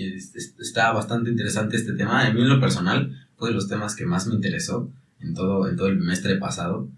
está 0.58 0.92
bastante 0.92 1.30
interesante 1.30 1.76
este 1.76 1.94
tema. 1.94 2.26
A 2.26 2.32
mí 2.32 2.42
en 2.42 2.48
lo 2.48 2.60
personal 2.60 3.26
fue 3.36 3.48
de 3.48 3.54
los 3.54 3.68
temas 3.68 3.96
que 3.96 4.04
más 4.04 4.26
me 4.26 4.34
interesó 4.34 4.92
en 5.20 5.34
todo, 5.34 5.68
en 5.68 5.76
todo 5.76 5.88
el 5.88 5.98
bimestre 5.98 6.36
pasado, 6.36 6.88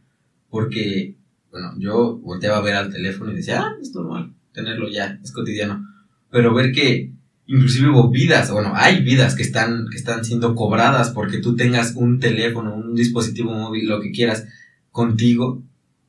porque, 0.53 1.17
bueno, 1.51 1.73
yo 1.79 2.19
volteaba 2.19 2.59
a 2.59 2.61
ver 2.61 2.75
al 2.75 2.93
teléfono 2.93 3.33
y 3.33 3.37
decía, 3.37 3.63
ah, 3.63 3.73
es 3.81 3.95
normal 3.95 4.35
tenerlo 4.53 4.87
ya, 4.91 5.19
es 5.25 5.33
cotidiano. 5.33 5.83
Pero 6.31 6.53
ver 6.53 6.73
que 6.73 7.11
inclusive 7.47 7.89
hubo 7.89 8.11
vidas, 8.11 8.51
bueno, 8.51 8.73
hay 8.75 9.03
vidas 9.03 9.35
que 9.35 9.45
están, 9.45 9.87
que 9.91 9.97
están 9.97 10.27
siendo 10.27 10.55
cobradas 10.55 11.09
porque 11.09 11.39
tú 11.39 11.57
tengas 11.57 11.95
un 11.97 12.21
teléfono, 12.21 12.75
un 12.75 12.95
dispositivo 12.95 13.51
móvil, 13.51 13.89
lo 13.89 13.99
que 14.03 14.11
quieras, 14.11 14.47
contigo, 14.91 15.63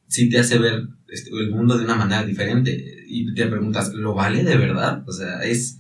sí 0.07 0.29
te 0.29 0.39
hace 0.39 0.59
ver 0.59 0.89
este, 1.07 1.31
el 1.31 1.49
mundo 1.49 1.77
de 1.77 1.85
una 1.85 1.95
manera 1.95 2.25
diferente. 2.25 3.05
Y 3.07 3.33
te 3.33 3.47
preguntas, 3.47 3.93
¿lo 3.93 4.13
vale 4.13 4.43
de 4.43 4.57
verdad? 4.57 5.05
O 5.07 5.13
sea, 5.13 5.41
es, 5.43 5.79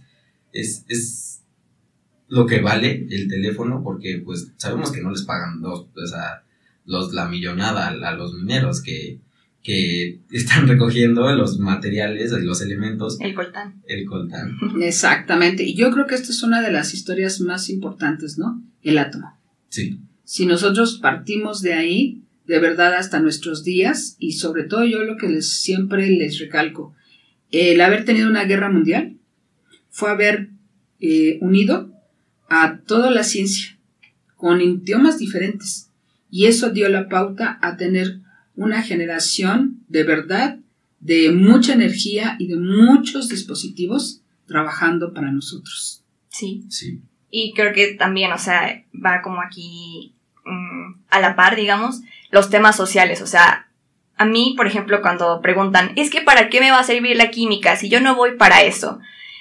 es, 0.53 0.85
es 0.87 1.43
lo 2.29 2.45
que 2.45 2.61
vale 2.61 3.07
el 3.09 3.27
teléfono 3.27 3.83
porque 3.83 4.21
pues 4.23 4.53
sabemos 4.55 4.89
que 4.89 5.01
no 5.01 5.11
les 5.11 5.23
pagan 5.23 5.59
dos, 5.59 5.87
o 5.93 6.07
sea, 6.07 6.43
los, 6.85 7.13
la 7.13 7.27
millonada 7.27 7.87
a, 7.87 8.15
los 8.15 8.33
mineros 8.33 8.81
que, 8.81 9.19
que 9.61 10.19
están 10.31 10.67
recogiendo 10.67 11.33
los 11.35 11.59
materiales 11.59 12.31
y 12.31 12.45
los 12.45 12.61
elementos. 12.61 13.17
El 13.19 13.33
coltán. 13.33 13.81
El 13.87 14.05
coltán. 14.05 14.57
Exactamente. 14.81 15.63
Y 15.63 15.75
yo 15.75 15.91
creo 15.91 16.07
que 16.07 16.15
esta 16.15 16.31
es 16.31 16.43
una 16.43 16.61
de 16.61 16.71
las 16.71 16.93
historias 16.93 17.39
más 17.41 17.69
importantes, 17.69 18.37
¿no? 18.37 18.61
El 18.81 18.97
átomo. 18.97 19.37
Sí. 19.69 19.99
Si 20.23 20.45
nosotros 20.45 20.99
partimos 21.01 21.61
de 21.61 21.73
ahí, 21.73 22.23
de 22.45 22.59
verdad 22.59 22.93
hasta 22.95 23.19
nuestros 23.19 23.63
días, 23.63 24.15
y 24.19 24.33
sobre 24.33 24.63
todo 24.63 24.85
yo 24.85 25.03
lo 25.03 25.17
que 25.17 25.29
les, 25.29 25.49
siempre 25.49 26.09
les 26.09 26.39
recalco, 26.39 26.93
el 27.51 27.79
haber 27.81 28.03
tenido 28.03 28.29
una 28.29 28.45
guerra 28.45 28.69
mundial 28.69 29.17
fue 29.89 30.09
haber 30.09 30.49
eh, 30.99 31.37
unido 31.41 31.91
a 32.49 32.79
toda 32.79 33.11
la 33.11 33.23
ciencia 33.23 33.77
con 34.35 34.59
idiomas 34.59 35.19
diferentes. 35.19 35.89
Y 36.35 36.47
eso 36.47 36.71
dio 36.71 36.89
la 36.89 37.09
pauta 37.09 37.59
a 37.61 37.77
tener 37.77 38.21
una 38.55 38.81
generación 38.81 39.83
de 39.87 40.03
verdad, 40.03 40.57
de 40.99 41.31
mucha 41.31 41.73
energía 41.73 42.37
y 42.39 42.47
de 42.47 42.57
muchos 42.57 43.29
dispositivos 43.29 44.23
trabajando 44.47 45.13
para 45.13 45.31
nosotros. 45.31 46.03
Sí. 46.29 46.65
Sí. 46.69 47.03
Y 47.29 47.53
creo 47.53 47.71
que 47.71 47.93
también, 47.93 48.31
o 48.31 48.39
sea, 48.39 48.83
va 48.93 49.21
como 49.21 49.43
aquí 49.43 50.15
mm, 50.43 51.03
a 51.11 51.19
la 51.19 51.35
par, 51.35 51.55
digamos, 51.55 52.01
los 52.31 52.49
temas 52.49 52.75
sociales. 52.75 53.21
O 53.21 53.27
sea, 53.27 53.67
a 54.17 54.25
mí, 54.25 54.55
por 54.57 54.65
ejemplo, 54.65 55.03
cuando 55.03 55.39
preguntan, 55.39 55.91
es 55.97 56.09
que 56.09 56.21
¿para 56.21 56.49
qué 56.49 56.61
me 56.61 56.71
va 56.71 56.79
a 56.79 56.83
servir 56.83 57.15
la 57.15 57.29
química 57.29 57.75
si 57.75 57.89
yo 57.89 58.01
no 58.01 58.15
voy 58.15 58.37
para 58.37 58.63
eso? 58.63 58.97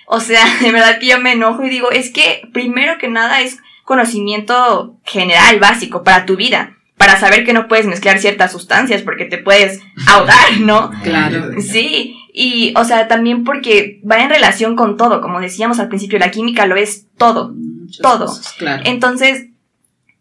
O 0.06 0.20
sea, 0.20 0.44
de 0.60 0.70
verdad 0.70 0.98
que 0.98 1.06
yo 1.06 1.18
me 1.18 1.32
enojo 1.32 1.64
y 1.64 1.70
digo, 1.70 1.90
es 1.90 2.10
que 2.10 2.50
primero 2.52 2.98
que 2.98 3.08
nada 3.08 3.40
es 3.40 3.60
conocimiento 3.84 5.00
general, 5.04 5.58
básico, 5.58 6.04
para 6.04 6.26
tu 6.26 6.36
vida 6.36 6.76
para 7.02 7.18
saber 7.18 7.44
que 7.44 7.52
no 7.52 7.66
puedes 7.66 7.86
mezclar 7.86 8.20
ciertas 8.20 8.52
sustancias 8.52 9.02
porque 9.02 9.24
te 9.24 9.36
puedes 9.36 9.80
ahogar, 10.06 10.52
¿no? 10.60 10.92
Claro. 11.02 11.60
Sí, 11.60 12.16
y 12.32 12.72
o 12.76 12.84
sea, 12.84 13.08
también 13.08 13.42
porque 13.42 14.00
va 14.08 14.22
en 14.22 14.30
relación 14.30 14.76
con 14.76 14.96
todo, 14.96 15.20
como 15.20 15.40
decíamos 15.40 15.80
al 15.80 15.88
principio, 15.88 16.20
la 16.20 16.30
química 16.30 16.64
lo 16.66 16.76
es 16.76 17.08
todo, 17.18 17.56
todo. 18.00 18.32
claro. 18.56 18.84
Entonces, 18.86 19.48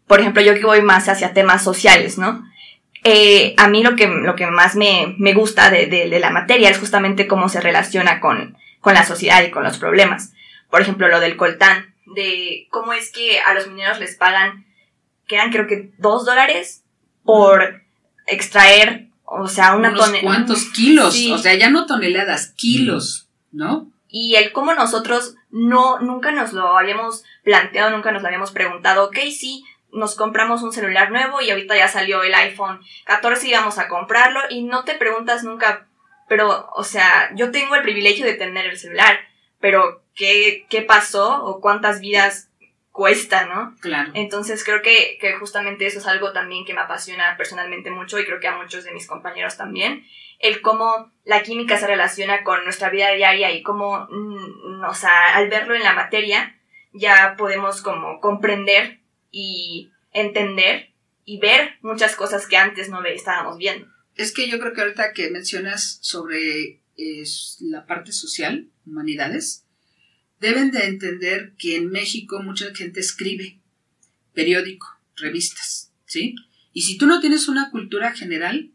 por 0.08 0.18
ejemplo, 0.18 0.42
yo 0.42 0.54
que 0.54 0.66
voy 0.66 0.82
más 0.82 1.08
hacia 1.08 1.32
temas 1.32 1.62
sociales, 1.62 2.18
¿no? 2.18 2.44
Eh, 3.04 3.54
a 3.58 3.68
mí 3.68 3.84
lo 3.84 3.94
que, 3.94 4.08
lo 4.08 4.34
que 4.34 4.48
más 4.48 4.74
me, 4.74 5.14
me 5.18 5.34
gusta 5.34 5.70
de, 5.70 5.86
de, 5.86 6.18
la 6.18 6.30
materia 6.30 6.68
es 6.68 6.78
justamente 6.78 7.28
cómo 7.28 7.48
se 7.48 7.60
relaciona 7.60 8.18
con, 8.18 8.56
con 8.80 8.94
la 8.94 9.06
sociedad 9.06 9.40
y 9.44 9.52
con 9.52 9.62
los 9.62 9.78
problemas. 9.78 10.32
Por 10.68 10.80
ejemplo, 10.80 11.06
lo 11.06 11.20
del 11.20 11.36
coltán, 11.36 11.94
de 12.06 12.66
cómo 12.70 12.92
es 12.92 13.12
que 13.12 13.38
a 13.38 13.54
los 13.54 13.68
mineros 13.68 14.00
les 14.00 14.16
pagan 14.16 14.66
que 15.26 15.36
eran 15.36 15.50
creo 15.50 15.66
que 15.66 15.92
dos 15.98 16.24
dólares 16.24 16.82
por 17.24 17.82
extraer, 18.26 19.08
o 19.24 19.48
sea, 19.48 19.74
una 19.74 19.94
tonelada. 19.94 20.22
¿Cuántos 20.22 20.64
kilos? 20.66 21.16
O 21.32 21.38
sea, 21.38 21.54
ya 21.54 21.70
no 21.70 21.86
toneladas, 21.86 22.52
kilos, 22.56 23.28
¿no? 23.50 23.90
Y 24.08 24.34
el 24.34 24.52
cómo 24.52 24.74
nosotros 24.74 25.36
no, 25.50 25.98
nunca 26.00 26.32
nos 26.32 26.52
lo 26.52 26.76
habíamos 26.76 27.24
planteado, 27.44 27.90
nunca 27.90 28.12
nos 28.12 28.22
lo 28.22 28.28
habíamos 28.28 28.50
preguntado, 28.50 29.06
ok, 29.06 29.16
sí, 29.30 29.64
nos 29.90 30.14
compramos 30.14 30.62
un 30.62 30.72
celular 30.72 31.10
nuevo 31.10 31.40
y 31.40 31.50
ahorita 31.50 31.76
ya 31.76 31.88
salió 31.88 32.22
el 32.22 32.34
iPhone 32.34 32.80
14 33.04 33.48
y 33.48 33.52
vamos 33.52 33.78
a 33.78 33.88
comprarlo 33.88 34.40
y 34.50 34.64
no 34.64 34.84
te 34.84 34.94
preguntas 34.94 35.44
nunca, 35.44 35.86
pero, 36.28 36.70
o 36.74 36.84
sea, 36.84 37.30
yo 37.34 37.50
tengo 37.50 37.74
el 37.74 37.82
privilegio 37.82 38.26
de 38.26 38.34
tener 38.34 38.66
el 38.66 38.78
celular, 38.78 39.18
pero 39.60 40.02
¿qué, 40.14 40.66
qué 40.68 40.82
pasó 40.82 41.44
o 41.44 41.60
cuántas 41.60 42.00
vidas 42.00 42.48
cuesta, 42.92 43.46
¿no? 43.46 43.74
Claro. 43.80 44.12
Entonces 44.14 44.62
creo 44.64 44.82
que, 44.82 45.18
que, 45.20 45.32
justamente 45.34 45.86
eso 45.86 45.98
es 45.98 46.06
algo 46.06 46.32
también 46.32 46.64
que 46.64 46.74
me 46.74 46.82
apasiona 46.82 47.36
personalmente 47.36 47.90
mucho 47.90 48.18
y 48.18 48.24
creo 48.24 48.38
que 48.38 48.48
a 48.48 48.56
muchos 48.56 48.84
de 48.84 48.92
mis 48.92 49.06
compañeros 49.06 49.56
también, 49.56 50.04
el 50.38 50.60
cómo 50.60 51.10
la 51.24 51.42
química 51.42 51.78
se 51.78 51.86
relaciona 51.86 52.44
con 52.44 52.62
nuestra 52.64 52.90
vida 52.90 53.10
diaria 53.12 53.50
y 53.50 53.62
cómo, 53.62 54.06
mm, 54.10 54.84
o 54.84 54.94
sea, 54.94 55.34
al 55.36 55.48
verlo 55.48 55.74
en 55.74 55.82
la 55.82 55.94
materia, 55.94 56.58
ya 56.92 57.34
podemos 57.38 57.80
como 57.80 58.20
comprender 58.20 59.00
y 59.30 59.90
entender 60.12 60.90
y 61.24 61.38
ver 61.40 61.76
muchas 61.80 62.14
cosas 62.14 62.46
que 62.46 62.56
antes 62.56 62.90
no 62.90 63.02
estábamos 63.04 63.56
viendo. 63.56 63.86
Es 64.16 64.32
que 64.34 64.48
yo 64.48 64.58
creo 64.58 64.74
que 64.74 64.82
ahorita 64.82 65.12
que 65.14 65.30
mencionas 65.30 65.98
sobre 66.02 66.82
la 67.60 67.86
parte 67.86 68.12
social, 68.12 68.68
humanidades, 68.84 69.61
deben 70.42 70.70
de 70.72 70.86
entender 70.86 71.52
que 71.56 71.76
en 71.76 71.90
México 71.90 72.42
mucha 72.42 72.74
gente 72.74 73.00
escribe 73.00 73.58
periódico, 74.34 74.88
revistas, 75.16 75.92
¿sí? 76.04 76.34
Y 76.72 76.82
si 76.82 76.98
tú 76.98 77.06
no 77.06 77.20
tienes 77.20 77.48
una 77.48 77.70
cultura 77.70 78.12
general, 78.12 78.70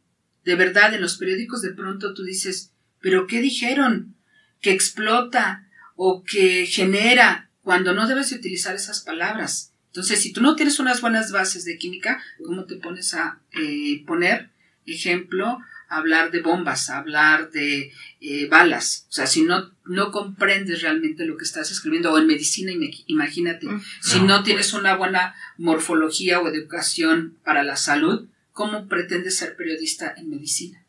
de 0.45 0.55
verdad, 0.55 0.93
en 0.93 1.01
los 1.01 1.17
periódicos 1.17 1.62
de 1.62 1.74
pronto 1.74 2.13
tú 2.13 2.24
dices, 2.24 2.71
pero 3.01 3.27
¿qué 3.27 3.41
dijeron? 3.41 4.15
Que 4.62 4.71
explota 4.71 5.67
o 5.95 6.24
que 6.24 6.65
genera, 6.67 7.50
cuando 7.62 7.93
no 7.93 8.07
debes 8.07 8.29
de 8.29 8.38
utilizar 8.38 8.75
esas 8.75 9.01
palabras. 9.01 9.74
Entonces, 9.88 10.21
si 10.21 10.31
tú 10.31 10.41
no 10.41 10.55
tienes 10.55 10.79
unas 10.79 11.01
buenas 11.01 11.31
bases 11.31 11.65
de 11.65 11.77
química, 11.77 12.24
¿cómo 12.45 12.65
te 12.65 12.77
pones 12.77 13.13
a 13.13 13.41
eh, 13.51 14.03
poner 14.05 14.51
ejemplo 14.86 15.59
hablar 15.89 16.32
de 16.32 16.41
bombas, 16.41 16.89
hablar 16.89 17.51
de 17.51 17.91
eh, 18.22 18.48
balas. 18.48 19.06
O 19.10 19.12
sea, 19.12 19.27
si 19.27 19.44
no, 19.44 19.72
no 19.86 20.12
comprendes 20.12 20.82
realmente 20.82 21.25
lo 21.25 21.38
que 21.38 21.44
estás 21.44 21.72
escribiendo, 21.72 22.12
o 22.12 22.17
en 22.17 22.27
medicina, 22.27 22.72
imagínate, 23.06 23.67
mm. 23.67 23.84
si 24.01 24.20
no. 24.22 24.44
tienes 24.44 24.74
una 24.74 24.96
buena 24.96 25.36
morfología 25.58 26.39
o 26.39 26.48
educación 26.48 27.38
para 27.44 27.63
la 27.63 27.75
salud, 27.75 28.27
¿cómo 28.53 28.88
pretendes 28.88 29.38
ser 29.38 29.56
periodista 29.56 30.13
en 30.17 30.29
medicina? 30.29 30.84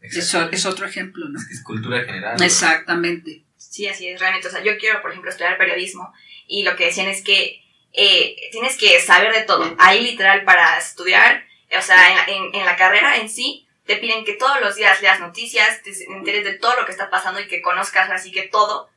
Eso 0.00 0.48
es 0.50 0.66
otro 0.66 0.86
ejemplo, 0.86 1.28
¿no? 1.28 1.38
Es, 1.38 1.62
cultura 1.62 2.04
general. 2.04 2.42
Exactamente. 2.42 3.44
Sí, 3.56 3.86
así 3.86 4.08
es, 4.08 4.20
realmente. 4.20 4.48
O 4.48 4.50
sea, 4.50 4.62
yo 4.62 4.76
quiero, 4.76 5.00
por 5.00 5.10
ejemplo, 5.12 5.30
estudiar 5.30 5.56
periodismo 5.56 6.12
y 6.48 6.64
lo 6.64 6.74
que 6.76 6.86
decían 6.86 7.06
es 7.06 7.22
que 7.22 7.62
eh, 7.92 8.36
tienes 8.50 8.76
que 8.76 9.00
saber 9.00 9.32
de 9.32 9.42
todo. 9.42 9.76
Ahí 9.78 10.02
literal 10.02 10.44
para 10.44 10.76
estudiar, 10.78 11.44
o 11.78 11.82
sea, 11.82 12.26
en, 12.26 12.54
en 12.54 12.66
la 12.66 12.76
carrera 12.76 13.16
en 13.16 13.28
sí, 13.28 13.61
te 13.86 13.96
piden 13.96 14.24
que 14.24 14.34
todos 14.34 14.60
los 14.60 14.76
días 14.76 15.02
leas 15.02 15.20
noticias, 15.20 15.82
te 15.82 15.90
enteres 16.04 16.44
de 16.44 16.54
todo 16.54 16.78
lo 16.78 16.86
que 16.86 16.92
está 16.92 17.10
pasando 17.10 17.40
y 17.40 17.48
que 17.48 17.62
conozcas 17.62 18.10
así 18.10 18.30
que 18.30 18.42
todo, 18.42 18.88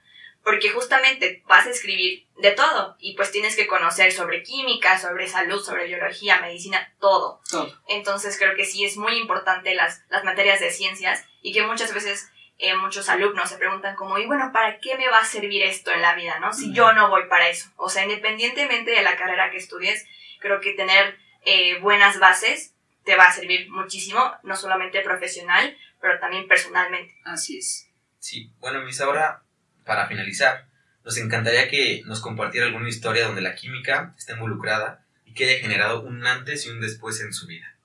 porque 0.43 0.69
justamente 0.69 1.41
vas 1.47 1.65
a 1.65 1.71
escribir 1.71 2.27
de 2.37 2.51
todo 2.51 2.95
y 2.99 3.15
pues 3.15 3.31
tienes 3.31 3.55
que 3.55 3.65
conocer 3.65 4.11
sobre 4.11 4.43
química, 4.43 4.99
sobre 4.99 5.27
salud, 5.27 5.59
sobre 5.59 5.87
biología, 5.87 6.39
medicina, 6.39 6.93
todo. 6.99 7.41
Todo. 7.49 7.81
Entonces 7.87 8.37
creo 8.37 8.55
que 8.55 8.65
sí 8.65 8.85
es 8.85 8.95
muy 8.95 9.17
importante 9.17 9.73
las, 9.73 10.03
las 10.09 10.23
materias 10.23 10.59
de 10.59 10.69
ciencias 10.69 11.25
y 11.41 11.51
que 11.51 11.63
muchas 11.63 11.93
veces 11.93 12.29
eh, 12.59 12.75
muchos 12.75 13.09
alumnos 13.09 13.49
se 13.49 13.57
preguntan 13.57 13.95
como, 13.95 14.19
y 14.19 14.27
bueno, 14.27 14.51
¿para 14.53 14.79
qué 14.79 14.95
me 14.97 15.09
va 15.09 15.17
a 15.17 15.25
servir 15.25 15.63
esto 15.63 15.91
en 15.91 16.01
la 16.01 16.13
vida, 16.13 16.39
no? 16.39 16.53
Si 16.53 16.71
yo 16.73 16.93
no 16.93 17.09
voy 17.09 17.23
para 17.27 17.49
eso. 17.49 17.69
O 17.75 17.89
sea, 17.89 18.03
independientemente 18.03 18.91
de 18.91 19.01
la 19.01 19.17
carrera 19.17 19.49
que 19.49 19.57
estudies, 19.57 20.05
creo 20.39 20.61
que 20.61 20.73
tener 20.73 21.17
eh, 21.43 21.79
buenas 21.79 22.19
bases 22.19 22.74
te 23.05 23.15
va 23.15 23.25
a 23.25 23.33
servir 23.33 23.69
muchísimo, 23.69 24.33
no 24.43 24.55
solamente 24.55 25.01
profesional, 25.01 25.77
pero 26.01 26.19
también 26.19 26.47
personalmente. 26.47 27.15
Así 27.23 27.57
es. 27.57 27.87
Sí, 28.19 28.51
bueno, 28.59 28.83
mis 28.83 28.99
ahora, 29.01 29.43
para 29.85 30.07
finalizar, 30.07 30.67
nos 31.03 31.17
encantaría 31.17 31.69
que 31.69 32.01
nos 32.05 32.21
compartiera 32.21 32.67
alguna 32.67 32.89
historia 32.89 33.27
donde 33.27 33.41
la 33.41 33.55
química 33.55 34.13
está 34.17 34.33
involucrada 34.33 35.05
y 35.25 35.33
que 35.33 35.45
haya 35.45 35.61
generado 35.61 36.01
un 36.01 36.25
antes 36.25 36.65
y 36.65 36.69
un 36.69 36.81
después 36.81 37.21
en 37.21 37.31
su 37.31 37.45
vida. 37.45 37.75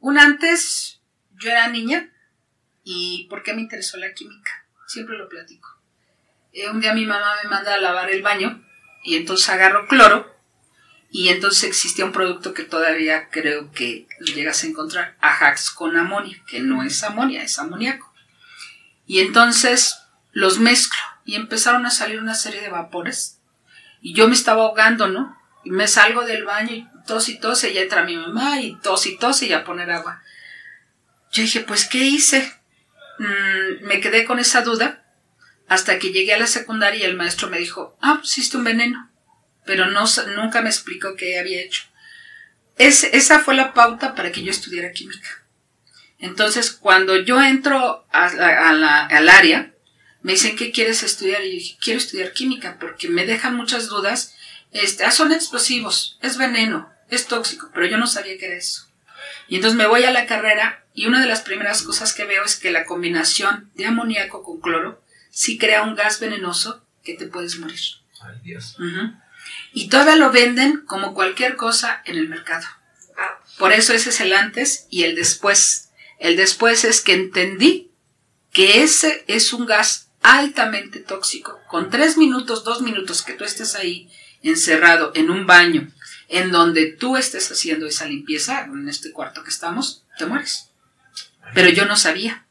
Un 0.00 0.18
antes, 0.18 1.00
yo 1.32 1.50
era 1.50 1.68
niña, 1.68 2.10
¿Y 2.84 3.26
por 3.30 3.42
qué 3.42 3.54
me 3.54 3.62
interesó 3.62 3.96
la 3.96 4.12
química? 4.12 4.66
Siempre 4.86 5.16
lo 5.16 5.28
platico. 5.28 5.80
Eh, 6.52 6.68
un 6.68 6.80
día 6.80 6.92
mi 6.92 7.06
mamá 7.06 7.36
me 7.42 7.48
manda 7.48 7.74
a 7.74 7.80
lavar 7.80 8.10
el 8.10 8.22
baño 8.22 8.62
y 9.02 9.16
entonces 9.16 9.48
agarro 9.48 9.88
cloro 9.88 10.33
y 11.16 11.28
entonces 11.28 11.62
existía 11.62 12.04
un 12.04 12.10
producto 12.10 12.54
que 12.54 12.64
todavía 12.64 13.28
creo 13.30 13.70
que 13.70 14.08
llegas 14.34 14.64
a 14.64 14.66
encontrar, 14.66 15.16
Ajax 15.20 15.70
con 15.70 15.96
amonia, 15.96 16.42
que 16.44 16.58
no 16.58 16.82
es 16.82 17.04
amonia, 17.04 17.44
es 17.44 17.56
amoníaco. 17.60 18.12
Y 19.06 19.20
entonces 19.20 19.96
los 20.32 20.58
mezclo 20.58 21.00
y 21.24 21.36
empezaron 21.36 21.86
a 21.86 21.92
salir 21.92 22.18
una 22.18 22.34
serie 22.34 22.62
de 22.62 22.68
vapores 22.68 23.38
y 24.02 24.12
yo 24.12 24.26
me 24.26 24.34
estaba 24.34 24.64
ahogando, 24.64 25.06
¿no? 25.06 25.38
Y 25.62 25.70
me 25.70 25.86
salgo 25.86 26.24
del 26.24 26.42
baño 26.42 26.74
y 26.74 26.88
tos 27.06 27.28
y 27.28 27.38
tos, 27.38 27.62
y 27.62 27.72
ya 27.72 27.82
entra 27.82 28.02
mi 28.02 28.16
mamá 28.16 28.60
y 28.60 28.74
tos 28.82 29.06
y 29.06 29.16
tos 29.16 29.40
y 29.42 29.52
a 29.52 29.62
poner 29.62 29.92
agua. 29.92 30.20
Yo 31.30 31.42
dije, 31.42 31.60
pues, 31.60 31.86
¿qué 31.86 31.98
hice? 31.98 32.52
Mm, 33.20 33.86
me 33.86 34.00
quedé 34.00 34.24
con 34.24 34.40
esa 34.40 34.62
duda 34.62 35.04
hasta 35.68 36.00
que 36.00 36.10
llegué 36.10 36.34
a 36.34 36.40
la 36.40 36.48
secundaria 36.48 37.06
y 37.06 37.08
el 37.08 37.16
maestro 37.16 37.48
me 37.50 37.58
dijo, 37.58 37.96
ah, 38.00 38.18
pusiste 38.20 38.56
un 38.56 38.64
veneno, 38.64 39.13
pero 39.64 39.86
no, 39.86 40.04
nunca 40.36 40.62
me 40.62 40.68
explicó 40.68 41.16
qué 41.16 41.38
había 41.38 41.62
hecho. 41.62 41.84
esa 42.76 43.40
fue 43.40 43.54
la 43.54 43.74
pauta 43.74 44.14
para 44.14 44.32
que 44.32 44.42
yo 44.42 44.50
estudiara 44.50 44.92
química. 44.92 45.42
Entonces, 46.18 46.70
cuando 46.70 47.16
yo 47.16 47.42
entro 47.42 48.06
al 48.10 49.28
área, 49.28 49.72
me 50.22 50.32
dicen, 50.32 50.56
¿qué 50.56 50.72
quieres 50.72 51.02
estudiar? 51.02 51.44
Y 51.44 51.50
yo 51.50 51.58
dije, 51.58 51.76
quiero 51.82 51.98
estudiar 51.98 52.32
química 52.32 52.78
porque 52.80 53.08
me 53.08 53.26
dejan 53.26 53.54
muchas 53.54 53.88
dudas. 53.88 54.34
Este, 54.72 55.04
ah, 55.04 55.10
son 55.10 55.32
explosivos, 55.32 56.18
es 56.22 56.38
veneno, 56.38 56.90
es 57.10 57.26
tóxico, 57.26 57.70
pero 57.74 57.86
yo 57.86 57.98
no 57.98 58.06
sabía 58.06 58.38
qué 58.38 58.46
era 58.46 58.56
eso. 58.56 58.88
Y 59.48 59.56
entonces 59.56 59.76
me 59.76 59.86
voy 59.86 60.04
a 60.04 60.10
la 60.10 60.26
carrera 60.26 60.84
y 60.94 61.06
una 61.06 61.20
de 61.20 61.26
las 61.26 61.42
primeras 61.42 61.82
cosas 61.82 62.14
que 62.14 62.24
veo 62.24 62.42
es 62.42 62.56
que 62.56 62.70
la 62.70 62.86
combinación 62.86 63.70
de 63.74 63.86
amoníaco 63.86 64.42
con 64.42 64.60
cloro 64.60 65.02
sí 65.30 65.58
crea 65.58 65.82
un 65.82 65.94
gas 65.94 66.20
venenoso 66.20 66.84
que 67.02 67.14
te 67.14 67.26
puedes 67.26 67.58
morir. 67.58 67.80
Ay, 68.22 68.38
Dios. 68.42 68.76
Y 69.72 69.88
todavía 69.88 70.16
lo 70.16 70.30
venden 70.30 70.82
como 70.86 71.14
cualquier 71.14 71.56
cosa 71.56 72.02
en 72.04 72.16
el 72.16 72.28
mercado. 72.28 72.66
Por 73.58 73.72
eso 73.72 73.92
ese 73.92 74.10
es 74.10 74.20
el 74.20 74.32
antes 74.32 74.86
y 74.90 75.04
el 75.04 75.14
después. 75.14 75.90
El 76.18 76.36
después 76.36 76.84
es 76.84 77.00
que 77.00 77.14
entendí 77.14 77.90
que 78.52 78.82
ese 78.82 79.24
es 79.26 79.52
un 79.52 79.66
gas 79.66 80.10
altamente 80.22 81.00
tóxico. 81.00 81.60
Con 81.68 81.90
tres 81.90 82.16
minutos, 82.16 82.64
dos 82.64 82.82
minutos 82.82 83.22
que 83.22 83.34
tú 83.34 83.44
estés 83.44 83.74
ahí 83.74 84.10
encerrado 84.42 85.12
en 85.14 85.30
un 85.30 85.46
baño 85.46 85.90
en 86.28 86.50
donde 86.50 86.86
tú 86.86 87.16
estés 87.16 87.50
haciendo 87.50 87.86
esa 87.86 88.06
limpieza, 88.06 88.64
en 88.64 88.88
este 88.88 89.12
cuarto 89.12 89.44
que 89.44 89.50
estamos, 89.50 90.04
te 90.18 90.26
mueres. 90.26 90.70
Pero 91.54 91.68
yo 91.68 91.84
no 91.84 91.96
sabía, 91.96 92.46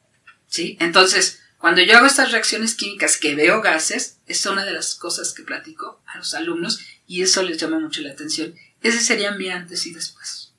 ¿sí? 0.47 0.77
Entonces, 0.79 1.41
cuando 1.63 1.81
yo 1.81 1.95
hago 1.95 2.07
estas 2.07 2.33
reacciones 2.33 2.75
químicas 2.75 3.15
que 3.15 3.35
veo 3.35 3.61
gases, 3.61 4.17
es 4.27 4.45
una 4.45 4.65
de 4.65 4.73
las 4.73 4.95
cosas 4.95 5.31
que 5.31 5.43
platico 5.43 6.01
a 6.13 6.17
los 6.17 6.33
alumnos 6.33 6.81
y 7.07 7.21
eso 7.21 7.41
les 7.41 7.57
llama 7.57 7.79
mucho 7.79 8.01
la 8.01 8.11
atención. 8.11 8.53
Ese 8.81 8.99
sería 8.99 9.31
mi 9.31 9.47
antes 9.47 9.87
y 9.87 9.93
después. 9.93 10.51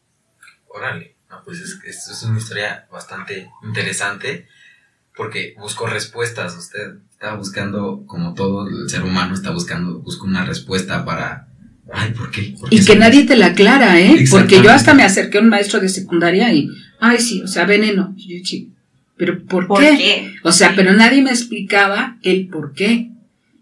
Órale, 0.66 1.14
pues 1.44 1.60
es, 1.60 1.78
es 1.84 2.22
una 2.22 2.38
historia 2.38 2.86
bastante 2.90 3.50
interesante 3.62 4.48
porque 5.14 5.54
buscó 5.58 5.86
respuestas. 5.88 6.56
Usted 6.56 6.94
estaba 7.10 7.36
buscando, 7.36 8.06
como 8.06 8.32
todo 8.32 8.66
el 8.66 8.88
ser 8.88 9.02
humano, 9.02 9.34
está 9.34 9.50
buscando, 9.50 9.98
busca 9.98 10.24
una 10.24 10.46
respuesta 10.46 11.04
para 11.04 11.48
Ay, 11.92 12.12
¿por 12.12 12.30
qué? 12.30 12.54
y 12.70 12.82
que 12.82 12.96
nadie 12.96 13.24
te 13.24 13.36
la 13.36 13.48
aclara, 13.48 14.00
¿eh? 14.00 14.24
Porque 14.30 14.62
yo 14.62 14.72
hasta 14.72 14.94
me 14.94 15.02
acerqué 15.02 15.36
a 15.36 15.42
un 15.42 15.50
maestro 15.50 15.80
de 15.80 15.90
secundaria 15.90 16.50
y, 16.54 16.70
ay, 16.98 17.18
sí, 17.20 17.42
o 17.42 17.46
sea, 17.46 17.66
veneno. 17.66 18.14
yo, 18.16 18.38
pero 19.16 19.44
¿por, 19.44 19.68
qué? 19.78 20.34
O 20.42 20.52
sea, 20.52 20.74
pero 20.74 20.92
nadie 20.92 21.22
me 21.22 21.30
explicaba 21.30 22.18
el 22.22 22.48
por 22.48 22.72
qué. 22.72 23.12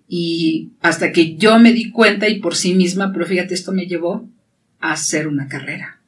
Y 0.09 0.73
hasta 0.81 1.13
que 1.13 1.37
yo 1.37 1.59
me 1.59 1.73
di 1.73 1.91
cuenta 1.91 2.29
y 2.29 2.41
por 2.41 2.55
sí 2.55 2.75
misma, 2.75 3.13
pero 3.13 3.27
fíjate, 3.27 3.55
esto 3.55 3.73
me 3.73 3.87
llevó 3.87 4.29
a 4.81 4.93
hacer 4.93 5.29
una 5.29 5.49
carrera. 5.49 6.01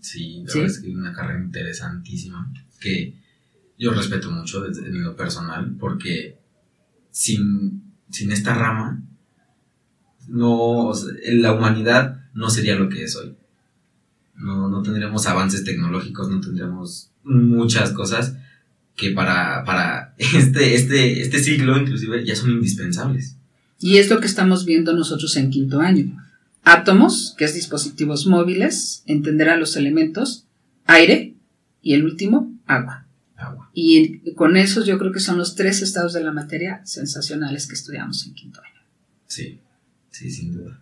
Sí, 0.00 0.44
la 0.46 0.54
verdad 0.54 0.70
es 0.70 0.80
que 0.80 0.90
una 0.90 1.12
carrera 1.12 1.42
interesantísima 1.42 2.52
que 2.80 3.14
yo 3.78 3.92
respeto 3.92 4.30
mucho 4.30 4.60
desde 4.60 4.90
lo 4.90 5.16
personal 5.16 5.74
porque 5.78 6.38
sin, 7.10 7.82
sin 8.10 8.30
esta 8.30 8.54
rama 8.54 9.02
no, 10.26 10.92
la 11.24 11.52
humanidad 11.54 12.26
no 12.34 12.50
sería 12.50 12.76
lo 12.76 12.90
que 12.90 13.04
es 13.04 13.16
hoy. 13.16 13.34
No, 14.34 14.68
no 14.68 14.82
tendríamos 14.82 15.26
avances 15.26 15.64
tecnológicos, 15.64 16.28
no 16.28 16.40
tendríamos 16.40 17.10
muchas 17.24 17.92
cosas 17.92 18.36
que 18.98 19.12
para, 19.12 19.64
para 19.64 20.14
este, 20.18 20.74
este, 20.74 21.22
este 21.22 21.38
siglo 21.38 21.78
inclusive 21.78 22.26
ya 22.26 22.36
son 22.36 22.50
indispensables. 22.50 23.36
Y 23.80 23.98
es 23.98 24.10
lo 24.10 24.20
que 24.20 24.26
estamos 24.26 24.66
viendo 24.66 24.92
nosotros 24.92 25.36
en 25.36 25.50
quinto 25.50 25.80
año. 25.80 26.22
Átomos, 26.64 27.34
que 27.38 27.44
es 27.44 27.54
dispositivos 27.54 28.26
móviles, 28.26 29.04
entender 29.06 29.48
a 29.48 29.56
los 29.56 29.76
elementos, 29.76 30.44
aire 30.84 31.34
y 31.80 31.94
el 31.94 32.04
último, 32.04 32.52
agua. 32.66 33.06
Agua. 33.36 33.70
Y 33.72 34.34
con 34.34 34.56
esos 34.56 34.84
yo 34.84 34.98
creo 34.98 35.12
que 35.12 35.20
son 35.20 35.38
los 35.38 35.54
tres 35.54 35.80
estados 35.80 36.12
de 36.12 36.24
la 36.24 36.32
materia 36.32 36.82
sensacionales 36.84 37.68
que 37.68 37.74
estudiamos 37.74 38.26
en 38.26 38.34
quinto 38.34 38.60
año. 38.60 38.82
Sí. 39.28 39.60
Sí, 40.10 40.30
sin 40.32 40.52
duda. 40.52 40.80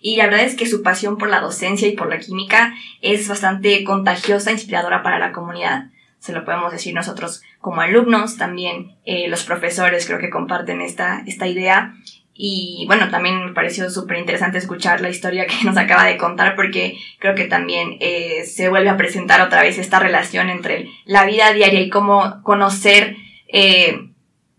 Y 0.00 0.16
la 0.16 0.26
verdad 0.26 0.44
es 0.44 0.56
que 0.56 0.66
su 0.66 0.82
pasión 0.82 1.16
por 1.16 1.30
la 1.30 1.40
docencia 1.40 1.86
y 1.86 1.96
por 1.96 2.10
la 2.10 2.18
química 2.18 2.74
es 3.00 3.28
bastante 3.28 3.84
contagiosa, 3.84 4.50
inspiradora 4.50 5.04
para 5.04 5.20
la 5.20 5.32
comunidad. 5.32 5.92
Se 6.24 6.32
lo 6.32 6.46
podemos 6.46 6.72
decir 6.72 6.94
nosotros 6.94 7.42
como 7.60 7.82
alumnos, 7.82 8.38
también 8.38 8.96
eh, 9.04 9.28
los 9.28 9.44
profesores 9.44 10.06
creo 10.06 10.18
que 10.18 10.30
comparten 10.30 10.80
esta, 10.80 11.22
esta 11.26 11.46
idea. 11.46 11.92
Y 12.32 12.84
bueno, 12.86 13.10
también 13.10 13.44
me 13.44 13.52
pareció 13.52 13.90
súper 13.90 14.16
interesante 14.16 14.56
escuchar 14.56 15.02
la 15.02 15.10
historia 15.10 15.46
que 15.46 15.66
nos 15.66 15.76
acaba 15.76 16.06
de 16.06 16.16
contar 16.16 16.56
porque 16.56 16.96
creo 17.18 17.34
que 17.34 17.44
también 17.44 17.98
eh, 18.00 18.46
se 18.46 18.70
vuelve 18.70 18.88
a 18.88 18.96
presentar 18.96 19.42
otra 19.42 19.60
vez 19.60 19.76
esta 19.76 19.98
relación 19.98 20.48
entre 20.48 20.88
la 21.04 21.26
vida 21.26 21.52
diaria 21.52 21.82
y 21.82 21.90
cómo 21.90 22.42
conocer, 22.42 23.18
eh, 23.48 24.08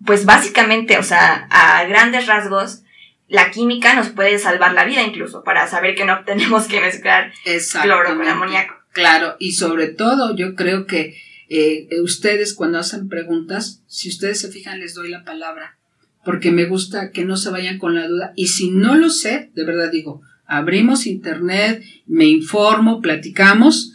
pues 0.06 0.28
básicamente, 0.28 1.00
o 1.00 1.04
sea, 1.04 1.48
a 1.50 1.84
grandes 1.86 2.28
rasgos, 2.28 2.84
la 3.28 3.50
química 3.50 3.96
nos 3.96 4.10
puede 4.10 4.38
salvar 4.38 4.74
la 4.74 4.86
vida 4.86 5.02
incluso, 5.02 5.44
para 5.44 5.66
saber 5.66 5.96
que 5.96 6.06
no 6.06 6.24
tenemos 6.26 6.68
que 6.68 6.80
mezclar 6.80 7.34
cloro 7.82 8.16
con 8.16 8.28
amoníaco. 8.28 8.76
Claro, 8.92 9.36
y 9.40 9.54
sobre 9.54 9.88
todo 9.88 10.36
yo 10.36 10.54
creo 10.54 10.86
que 10.86 11.25
eh, 11.50 11.88
ustedes 12.02 12.54
cuando 12.54 12.80
hacen 12.80 13.08
preguntas, 13.08 13.84
si 13.88 14.10
ustedes 14.10 14.40
se 14.40 14.50
fijan, 14.50 14.80
les 14.80 14.94
doy 14.94 15.10
la 15.10 15.24
palabra, 15.24 15.78
porque 16.24 16.52
me 16.52 16.66
gusta 16.66 17.12
que 17.12 17.26
no 17.26 17.38
se 17.38 17.50
vayan 17.50 17.78
con 17.78 17.96
la 17.96 18.08
duda. 18.08 18.34
Y 18.36 18.48
si 18.48 18.72
no 18.72 18.96
lo 18.96 19.10
sé, 19.10 19.52
de 19.56 19.64
verdad 19.64 19.92
digo, 19.92 20.22
abrimos 20.46 21.08
internet, 21.08 21.84
me 22.06 22.26
informo, 22.26 23.02
platicamos, 23.02 23.94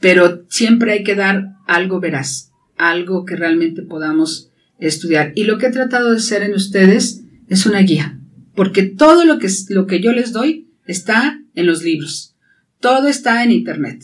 pero 0.00 0.44
siempre 0.48 0.92
hay 0.92 1.04
que 1.04 1.14
dar 1.14 1.56
algo 1.66 2.00
veraz, 2.00 2.52
algo 2.76 3.24
que 3.24 3.36
realmente 3.36 3.82
podamos 3.82 4.50
estudiar. 4.78 5.32
Y 5.34 5.44
lo 5.44 5.58
que 5.58 5.66
he 5.66 5.72
tratado 5.72 6.10
de 6.10 6.18
hacer 6.18 6.42
en 6.42 6.54
ustedes 6.54 7.22
es 7.48 7.66
una 7.66 7.80
guía 7.80 8.18
porque 8.54 8.84
todo 8.84 9.24
lo 9.24 9.38
que, 9.38 9.48
lo 9.70 9.86
que 9.86 10.00
yo 10.00 10.12
les 10.12 10.32
doy 10.32 10.68
está 10.86 11.40
en 11.54 11.66
los 11.66 11.82
libros, 11.82 12.36
todo 12.80 13.08
está 13.08 13.42
en 13.44 13.50
Internet. 13.50 14.02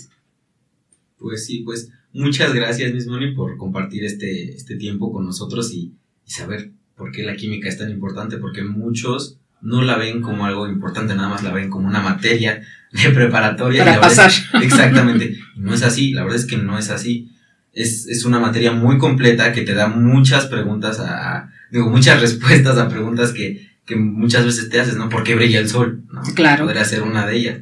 Pues 1.18 1.46
sí, 1.46 1.62
pues 1.64 1.90
muchas 2.12 2.52
gracias, 2.54 2.92
Miss 2.92 3.06
Moni, 3.06 3.32
por 3.32 3.56
compartir 3.56 4.04
este, 4.04 4.50
este 4.54 4.76
tiempo 4.76 5.12
con 5.12 5.24
nosotros 5.24 5.72
y, 5.72 5.94
saber 6.24 6.70
por 6.94 7.10
qué 7.10 7.24
la 7.24 7.34
química 7.34 7.68
es 7.68 7.76
tan 7.76 7.90
importante, 7.90 8.36
porque 8.36 8.62
muchos 8.62 9.38
no 9.60 9.82
la 9.82 9.98
ven 9.98 10.22
como 10.22 10.46
algo 10.46 10.68
importante, 10.68 11.16
nada 11.16 11.28
más 11.28 11.42
la 11.42 11.52
ven 11.52 11.68
como 11.68 11.88
una 11.88 12.00
materia 12.00 12.62
de 12.92 13.10
preparatoria. 13.10 13.84
Para 13.84 14.00
pasar. 14.00 14.30
exactamente. 14.62 15.36
no 15.56 15.74
es 15.74 15.82
así, 15.82 16.12
la 16.12 16.22
verdad 16.22 16.38
es 16.38 16.46
que 16.46 16.56
no 16.56 16.78
es 16.78 16.90
así. 16.90 17.32
Es, 17.72 18.06
es, 18.06 18.24
una 18.24 18.38
materia 18.38 18.72
muy 18.72 18.98
completa 18.98 19.52
que 19.52 19.62
te 19.62 19.74
da 19.74 19.88
muchas 19.88 20.46
preguntas 20.46 21.00
a, 21.00 21.50
digo, 21.70 21.88
muchas 21.88 22.20
respuestas 22.20 22.78
a 22.78 22.88
preguntas 22.88 23.32
que, 23.32 23.68
que 23.86 23.96
muchas 23.96 24.44
veces 24.44 24.68
te 24.68 24.80
haces, 24.80 24.96
¿no? 24.96 25.08
¿Por 25.08 25.24
qué 25.24 25.34
brilla 25.34 25.58
el 25.58 25.68
sol? 25.68 26.04
¿no? 26.12 26.22
Claro. 26.34 26.64
Podría 26.64 26.84
ser 26.84 27.02
una 27.02 27.26
de 27.26 27.36
ellas. 27.36 27.58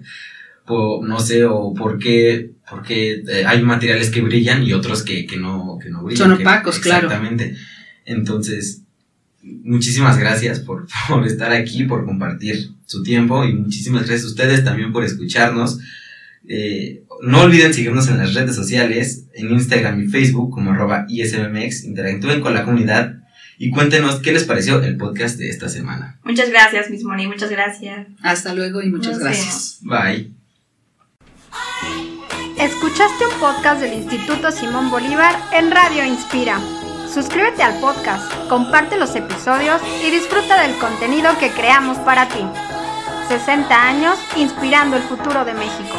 O, 0.66 1.02
no 1.02 1.20
sé, 1.20 1.46
o 1.46 1.72
por 1.74 1.98
qué, 1.98 2.52
porque 2.70 3.22
eh, 3.26 3.44
hay 3.46 3.62
materiales 3.62 4.10
que 4.10 4.20
brillan 4.20 4.62
y 4.62 4.72
otros 4.72 5.02
que, 5.02 5.26
que, 5.26 5.36
no, 5.36 5.78
que 5.82 5.90
no 5.90 6.02
brillan. 6.02 6.30
Son 6.30 6.40
opacos, 6.40 6.78
claro. 6.78 7.06
Exactamente. 7.06 7.56
Entonces, 8.04 8.82
muchísimas 9.42 10.18
gracias 10.18 10.60
por, 10.60 10.86
por 11.08 11.26
estar 11.26 11.52
aquí, 11.52 11.84
por 11.84 12.04
compartir 12.04 12.70
su 12.86 13.02
tiempo 13.02 13.44
y 13.44 13.54
muchísimas 13.54 14.06
gracias 14.06 14.24
a 14.24 14.28
ustedes 14.28 14.64
también 14.64 14.92
por 14.92 15.04
escucharnos. 15.04 15.78
Eh, 16.46 17.02
no 17.22 17.42
olviden 17.42 17.74
seguirnos 17.74 18.08
en 18.08 18.18
las 18.18 18.34
redes 18.34 18.54
sociales, 18.54 19.26
en 19.34 19.50
Instagram 19.50 20.00
y 20.02 20.06
Facebook 20.06 20.50
como 20.50 20.72
arroba 20.72 21.04
ISMX, 21.08 21.84
interactúen 21.84 22.40
con 22.40 22.54
la 22.54 22.64
comunidad 22.64 23.16
y 23.58 23.70
cuéntenos 23.70 24.20
qué 24.20 24.32
les 24.32 24.44
pareció 24.44 24.80
el 24.82 24.96
podcast 24.96 25.36
de 25.38 25.50
esta 25.50 25.68
semana. 25.68 26.18
Muchas 26.22 26.48
gracias, 26.48 26.90
Miss 26.90 27.04
Moni, 27.04 27.26
muchas 27.26 27.50
gracias. 27.50 28.06
Hasta 28.22 28.54
luego 28.54 28.80
y 28.82 28.88
muchas 28.88 29.14
Nos 29.14 29.24
gracias. 29.24 29.78
Bye. 29.82 30.37
Escuchaste 32.58 33.24
un 33.24 33.38
podcast 33.38 33.80
del 33.80 33.94
Instituto 33.94 34.50
Simón 34.50 34.90
Bolívar 34.90 35.32
en 35.52 35.70
Radio 35.70 36.04
Inspira. 36.04 36.58
Suscríbete 37.08 37.62
al 37.62 37.78
podcast, 37.78 38.32
comparte 38.48 38.96
los 38.96 39.14
episodios 39.14 39.80
y 40.04 40.10
disfruta 40.10 40.60
del 40.62 40.76
contenido 40.78 41.38
que 41.38 41.50
creamos 41.50 41.98
para 41.98 42.26
ti. 42.26 42.44
60 43.28 43.80
años 43.80 44.18
inspirando 44.36 44.96
el 44.96 45.04
futuro 45.04 45.44
de 45.44 45.54
México. 45.54 45.94